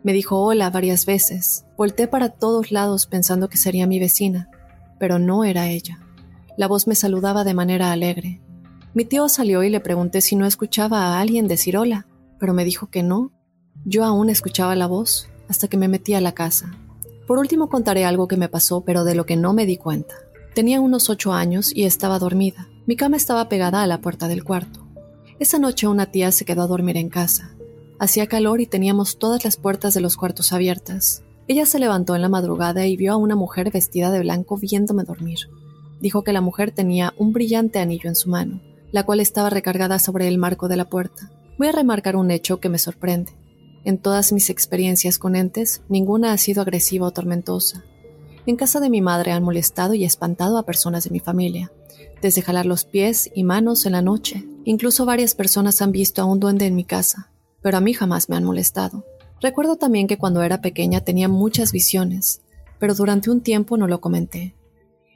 Me 0.03 0.13
dijo 0.13 0.41
hola 0.41 0.69
varias 0.69 1.05
veces. 1.05 1.65
Volté 1.77 2.07
para 2.07 2.29
todos 2.29 2.71
lados 2.71 3.07
pensando 3.07 3.49
que 3.49 3.57
sería 3.57 3.87
mi 3.87 3.99
vecina, 3.99 4.49
pero 4.99 5.19
no 5.19 5.43
era 5.43 5.67
ella. 5.67 5.99
La 6.57 6.67
voz 6.67 6.87
me 6.87 6.95
saludaba 6.95 7.43
de 7.43 7.53
manera 7.53 7.91
alegre. 7.91 8.41
Mi 8.93 9.05
tío 9.05 9.29
salió 9.29 9.63
y 9.63 9.69
le 9.69 9.79
pregunté 9.79 10.21
si 10.21 10.35
no 10.35 10.45
escuchaba 10.45 11.05
a 11.05 11.19
alguien 11.19 11.47
decir 11.47 11.77
hola, 11.77 12.07
pero 12.39 12.53
me 12.53 12.65
dijo 12.65 12.87
que 12.87 13.03
no. 13.03 13.31
Yo 13.85 14.03
aún 14.03 14.29
escuchaba 14.29 14.75
la 14.75 14.87
voz 14.87 15.29
hasta 15.47 15.67
que 15.67 15.77
me 15.77 15.87
metí 15.87 16.13
a 16.13 16.21
la 16.21 16.33
casa. 16.33 16.75
Por 17.27 17.37
último 17.37 17.69
contaré 17.69 18.05
algo 18.05 18.27
que 18.27 18.37
me 18.37 18.49
pasó, 18.49 18.81
pero 18.81 19.03
de 19.03 19.13
lo 19.13 19.25
que 19.25 19.35
no 19.35 19.53
me 19.53 19.65
di 19.65 19.77
cuenta. 19.77 20.15
Tenía 20.55 20.81
unos 20.81 21.09
ocho 21.09 21.33
años 21.33 21.71
y 21.75 21.83
estaba 21.83 22.19
dormida. 22.19 22.67
Mi 22.87 22.95
cama 22.95 23.17
estaba 23.17 23.49
pegada 23.49 23.83
a 23.83 23.87
la 23.87 24.01
puerta 24.01 24.27
del 24.27 24.43
cuarto. 24.43 24.87
Esa 25.39 25.59
noche 25.59 25.87
una 25.87 26.07
tía 26.07 26.31
se 26.31 26.45
quedó 26.45 26.63
a 26.63 26.67
dormir 26.67 26.97
en 26.97 27.09
casa. 27.09 27.55
Hacía 27.99 28.27
calor 28.27 28.61
y 28.61 28.65
teníamos 28.65 29.19
todas 29.19 29.43
las 29.43 29.57
puertas 29.57 29.93
de 29.93 30.01
los 30.01 30.17
cuartos 30.17 30.53
abiertas. 30.53 31.23
Ella 31.49 31.65
se 31.65 31.79
levantó 31.79 32.13
en 32.15 32.21
la 32.21 32.29
madrugada 32.29 32.85
y 32.85 32.97
vio 32.97 33.13
a 33.13 33.17
una 33.17 33.35
mujer 33.35 33.71
vestida 33.71 34.11
de 34.11 34.19
blanco 34.19 34.57
viéndome 34.57 35.03
dormir. 35.03 35.39
Dijo 36.01 36.23
que 36.23 36.33
la 36.33 36.41
mujer 36.41 36.71
tenía 36.71 37.13
un 37.17 37.31
brillante 37.31 37.79
anillo 37.79 38.09
en 38.09 38.15
su 38.15 38.29
mano, 38.29 38.61
la 38.91 39.03
cual 39.03 39.21
estaba 39.21 39.49
recargada 39.49 39.97
sobre 39.97 40.27
el 40.27 40.37
marco 40.37 40.67
de 40.67 40.75
la 40.75 40.89
puerta. 40.89 41.31
Voy 41.57 41.67
a 41.67 41.71
remarcar 41.71 42.17
un 42.17 42.31
hecho 42.31 42.59
que 42.59 42.67
me 42.67 42.77
sorprende. 42.77 43.31
En 43.85 43.97
todas 43.97 44.33
mis 44.33 44.49
experiencias 44.49 45.17
con 45.17 45.37
entes, 45.37 45.81
ninguna 45.87 46.33
ha 46.33 46.37
sido 46.37 46.61
agresiva 46.61 47.07
o 47.07 47.11
tormentosa. 47.11 47.85
En 48.45 48.57
casa 48.57 48.81
de 48.81 48.89
mi 48.89 49.01
madre 49.01 49.31
han 49.31 49.43
molestado 49.43 49.93
y 49.93 50.03
espantado 50.03 50.57
a 50.57 50.63
personas 50.63 51.05
de 51.05 51.11
mi 51.11 51.19
familia, 51.21 51.71
desde 52.21 52.41
jalar 52.41 52.65
los 52.65 52.83
pies 52.83 53.31
y 53.33 53.45
manos 53.45 53.85
en 53.85 53.93
la 53.93 54.01
noche. 54.01 54.45
Incluso 54.65 55.05
varias 55.05 55.33
personas 55.33 55.81
han 55.81 55.93
visto 55.93 56.21
a 56.21 56.25
un 56.25 56.41
duende 56.41 56.65
en 56.65 56.75
mi 56.75 56.83
casa, 56.83 57.31
pero 57.61 57.77
a 57.77 57.81
mí 57.81 57.93
jamás 57.93 58.27
me 58.27 58.35
han 58.35 58.43
molestado. 58.43 59.05
Recuerdo 59.41 59.75
también 59.75 60.07
que 60.07 60.17
cuando 60.17 60.41
era 60.41 60.61
pequeña 60.61 61.01
tenía 61.01 61.27
muchas 61.27 61.71
visiones, 61.71 62.41
pero 62.79 62.95
durante 62.95 63.29
un 63.29 63.41
tiempo 63.41 63.77
no 63.77 63.87
lo 63.87 64.01
comenté. 64.01 64.55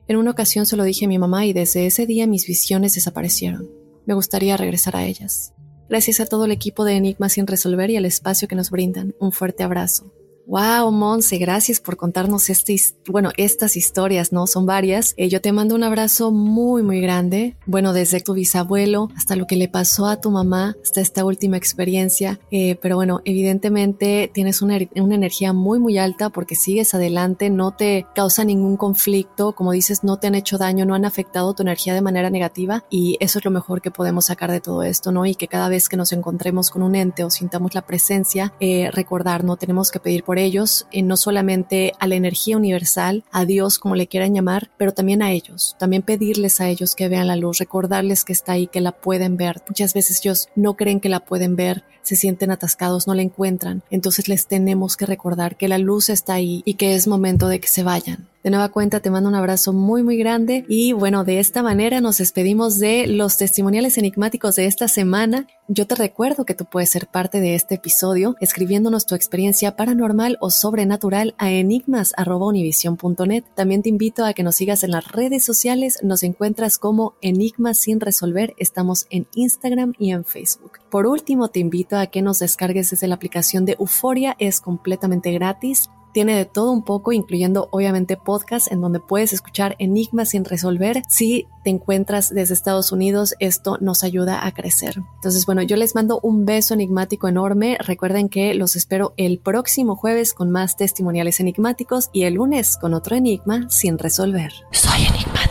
En 0.07 0.17
una 0.17 0.31
ocasión 0.31 0.65
se 0.65 0.77
lo 0.77 0.84
dije 0.84 1.05
a 1.05 1.07
mi 1.07 1.17
mamá 1.17 1.45
y 1.45 1.53
desde 1.53 1.86
ese 1.86 2.05
día 2.05 2.27
mis 2.27 2.45
visiones 2.45 2.93
desaparecieron. 2.93 3.69
Me 4.05 4.13
gustaría 4.13 4.57
regresar 4.57 4.95
a 4.95 5.05
ellas. 5.05 5.53
Gracias 5.89 6.19
a 6.19 6.25
todo 6.25 6.45
el 6.45 6.51
equipo 6.51 6.86
de 6.86 6.95
Enigma 6.95 7.29
sin 7.29 7.47
resolver 7.47 7.89
y 7.89 7.97
al 7.97 8.05
espacio 8.05 8.47
que 8.47 8.55
nos 8.55 8.71
brindan. 8.71 9.15
Un 9.19 9.31
fuerte 9.31 9.63
abrazo. 9.63 10.12
Wow, 10.51 10.91
Monse, 10.91 11.37
gracias 11.37 11.79
por 11.79 11.95
contarnos 11.95 12.49
este, 12.49 12.75
bueno, 13.07 13.31
estas 13.37 13.77
historias, 13.77 14.33
¿no? 14.33 14.47
Son 14.47 14.65
varias. 14.65 15.13
Eh, 15.15 15.29
yo 15.29 15.39
te 15.39 15.53
mando 15.53 15.75
un 15.75 15.83
abrazo 15.85 16.29
muy, 16.33 16.83
muy 16.83 16.99
grande. 16.99 17.55
Bueno, 17.65 17.93
desde 17.93 18.19
tu 18.19 18.33
bisabuelo 18.33 19.07
hasta 19.15 19.37
lo 19.37 19.47
que 19.47 19.55
le 19.55 19.69
pasó 19.69 20.07
a 20.07 20.19
tu 20.19 20.29
mamá, 20.29 20.75
hasta 20.83 20.99
esta 20.99 21.23
última 21.23 21.55
experiencia. 21.55 22.41
Eh, 22.51 22.75
pero 22.81 22.97
bueno, 22.97 23.21
evidentemente 23.23 24.29
tienes 24.33 24.61
una, 24.61 24.77
una 24.97 25.15
energía 25.15 25.53
muy, 25.53 25.79
muy 25.79 25.97
alta 25.97 26.29
porque 26.29 26.55
sigues 26.55 26.93
adelante, 26.93 27.49
no 27.49 27.71
te 27.71 28.05
causa 28.13 28.43
ningún 28.43 28.75
conflicto. 28.75 29.53
Como 29.53 29.71
dices, 29.71 30.03
no 30.03 30.17
te 30.17 30.27
han 30.27 30.35
hecho 30.35 30.57
daño, 30.57 30.85
no 30.85 30.95
han 30.95 31.05
afectado 31.05 31.53
tu 31.53 31.63
energía 31.63 31.93
de 31.93 32.01
manera 32.01 32.29
negativa. 32.29 32.83
Y 32.89 33.15
eso 33.21 33.39
es 33.39 33.45
lo 33.45 33.51
mejor 33.51 33.81
que 33.81 33.89
podemos 33.89 34.25
sacar 34.25 34.51
de 34.51 34.59
todo 34.59 34.83
esto, 34.83 35.13
¿no? 35.13 35.25
Y 35.25 35.35
que 35.35 35.47
cada 35.47 35.69
vez 35.69 35.87
que 35.87 35.95
nos 35.95 36.11
encontremos 36.11 36.71
con 36.71 36.83
un 36.83 36.95
ente 36.95 37.23
o 37.23 37.29
sintamos 37.29 37.73
la 37.73 37.83
presencia, 37.83 38.53
eh, 38.59 38.91
recordar, 38.91 39.45
no 39.45 39.55
tenemos 39.55 39.91
que 39.91 40.01
pedir 40.01 40.25
por 40.25 40.40
ellos, 40.43 40.88
eh, 40.91 41.01
no 41.01 41.17
solamente 41.17 41.93
a 41.99 42.08
la 42.08 42.15
energía 42.15 42.58
universal, 42.58 43.23
a 43.32 43.45
Dios 43.45 43.80
como 43.80 43.95
le 43.95 44.08
quieran 44.08 44.34
llamar, 44.34 44.69
pero 44.77 44.93
también 44.93 45.21
a 45.21 45.32
ellos, 45.32 45.75
también 45.80 46.01
pedirles 46.01 46.62
a 46.62 46.69
ellos 46.69 46.95
que 46.95 47.10
vean 47.10 47.27
la 47.27 47.36
luz, 47.36 47.60
recordarles 47.60 48.25
que 48.25 48.34
está 48.34 48.54
ahí, 48.54 48.67
que 48.67 48.82
la 48.82 48.91
pueden 48.91 49.38
ver. 49.38 49.62
Muchas 49.67 49.93
veces 49.93 50.19
ellos 50.23 50.49
no 50.56 50.75
creen 50.75 50.99
que 50.99 51.10
la 51.10 51.21
pueden 51.21 51.56
ver, 51.56 51.84
se 52.03 52.15
sienten 52.15 52.51
atascados, 52.51 53.07
no 53.07 53.13
la 53.13 53.21
encuentran, 53.21 53.83
entonces 53.89 54.27
les 54.27 54.47
tenemos 54.47 54.97
que 54.97 55.05
recordar 55.05 55.55
que 55.55 55.67
la 55.67 55.77
luz 55.77 56.09
está 56.09 56.33
ahí 56.33 56.61
y 56.65 56.75
que 56.75 56.95
es 56.95 57.07
momento 57.07 57.47
de 57.47 57.59
que 57.59 57.67
se 57.67 57.83
vayan. 57.83 58.27
De 58.43 58.49
nueva 58.49 58.69
cuenta 58.69 59.01
te 59.01 59.11
mando 59.11 59.29
un 59.29 59.35
abrazo 59.35 59.71
muy 59.71 60.01
muy 60.01 60.17
grande 60.17 60.65
y 60.67 60.93
bueno, 60.93 61.23
de 61.23 61.39
esta 61.39 61.61
manera 61.61 62.01
nos 62.01 62.17
despedimos 62.17 62.79
de 62.79 63.05
los 63.05 63.37
testimoniales 63.37 63.99
enigmáticos 63.99 64.55
de 64.55 64.65
esta 64.65 64.87
semana. 64.87 65.45
Yo 65.67 65.85
te 65.85 65.93
recuerdo 65.93 66.43
que 66.43 66.55
tú 66.55 66.65
puedes 66.65 66.89
ser 66.89 67.05
parte 67.05 67.39
de 67.39 67.53
este 67.53 67.75
episodio 67.75 68.35
escribiéndonos 68.39 69.05
tu 69.05 69.13
experiencia 69.13 69.75
paranormal 69.75 70.39
o 70.41 70.49
sobrenatural 70.49 71.35
a 71.37 71.51
enigmas.univision.net. 71.51 73.43
También 73.53 73.83
te 73.83 73.89
invito 73.89 74.25
a 74.25 74.33
que 74.33 74.41
nos 74.41 74.55
sigas 74.55 74.83
en 74.83 74.89
las 74.91 75.07
redes 75.11 75.45
sociales, 75.45 75.99
nos 76.01 76.23
encuentras 76.23 76.79
como 76.79 77.13
Enigmas 77.21 77.77
sin 77.77 77.99
resolver, 77.99 78.55
estamos 78.57 79.05
en 79.11 79.27
Instagram 79.35 79.93
y 79.99 80.13
en 80.13 80.25
Facebook. 80.25 80.79
Por 80.89 81.05
último, 81.05 81.49
te 81.49 81.59
invito 81.59 81.90
a 81.97 82.08
que 82.08 82.21
nos 82.21 82.39
descargues 82.39 82.89
desde 82.89 83.08
la 83.08 83.15
aplicación 83.15 83.65
de 83.65 83.75
Euforia, 83.80 84.36
es 84.39 84.62
completamente 84.62 85.32
gratis. 85.32 85.89
Tiene 86.13 86.36
de 86.36 86.43
todo 86.45 86.71
un 86.71 86.84
poco, 86.84 87.13
incluyendo 87.13 87.69
obviamente 87.71 88.17
podcasts 88.17 88.69
en 88.69 88.82
donde 88.82 88.99
puedes 88.99 89.32
escuchar 89.32 89.77
enigmas 89.80 90.30
sin 90.30 90.43
resolver. 90.43 91.04
Si 91.08 91.47
te 91.63 91.69
encuentras 91.69 92.30
desde 92.30 92.54
Estados 92.54 92.91
Unidos, 92.91 93.34
esto 93.39 93.77
nos 93.80 94.04
ayuda 94.04 94.45
a 94.45 94.51
crecer. 94.51 95.01
Entonces, 95.15 95.45
bueno, 95.45 95.62
yo 95.62 95.77
les 95.77 95.95
mando 95.95 96.19
un 96.21 96.45
beso 96.45 96.73
enigmático 96.73 97.30
enorme. 97.30 97.77
Recuerden 97.80 98.27
que 98.27 98.54
los 98.56 98.75
espero 98.75 99.13
el 99.15 99.39
próximo 99.39 99.95
jueves 99.95 100.34
con 100.34 100.51
más 100.51 100.75
testimoniales 100.75 101.39
enigmáticos 101.39 102.10
y 102.12 102.23
el 102.23 102.34
lunes 102.34 102.75
con 102.75 102.93
otro 102.93 103.15
enigma 103.15 103.67
sin 103.69 103.97
resolver. 103.97 104.51
Soy 104.71 105.06
enigmático. 105.06 105.50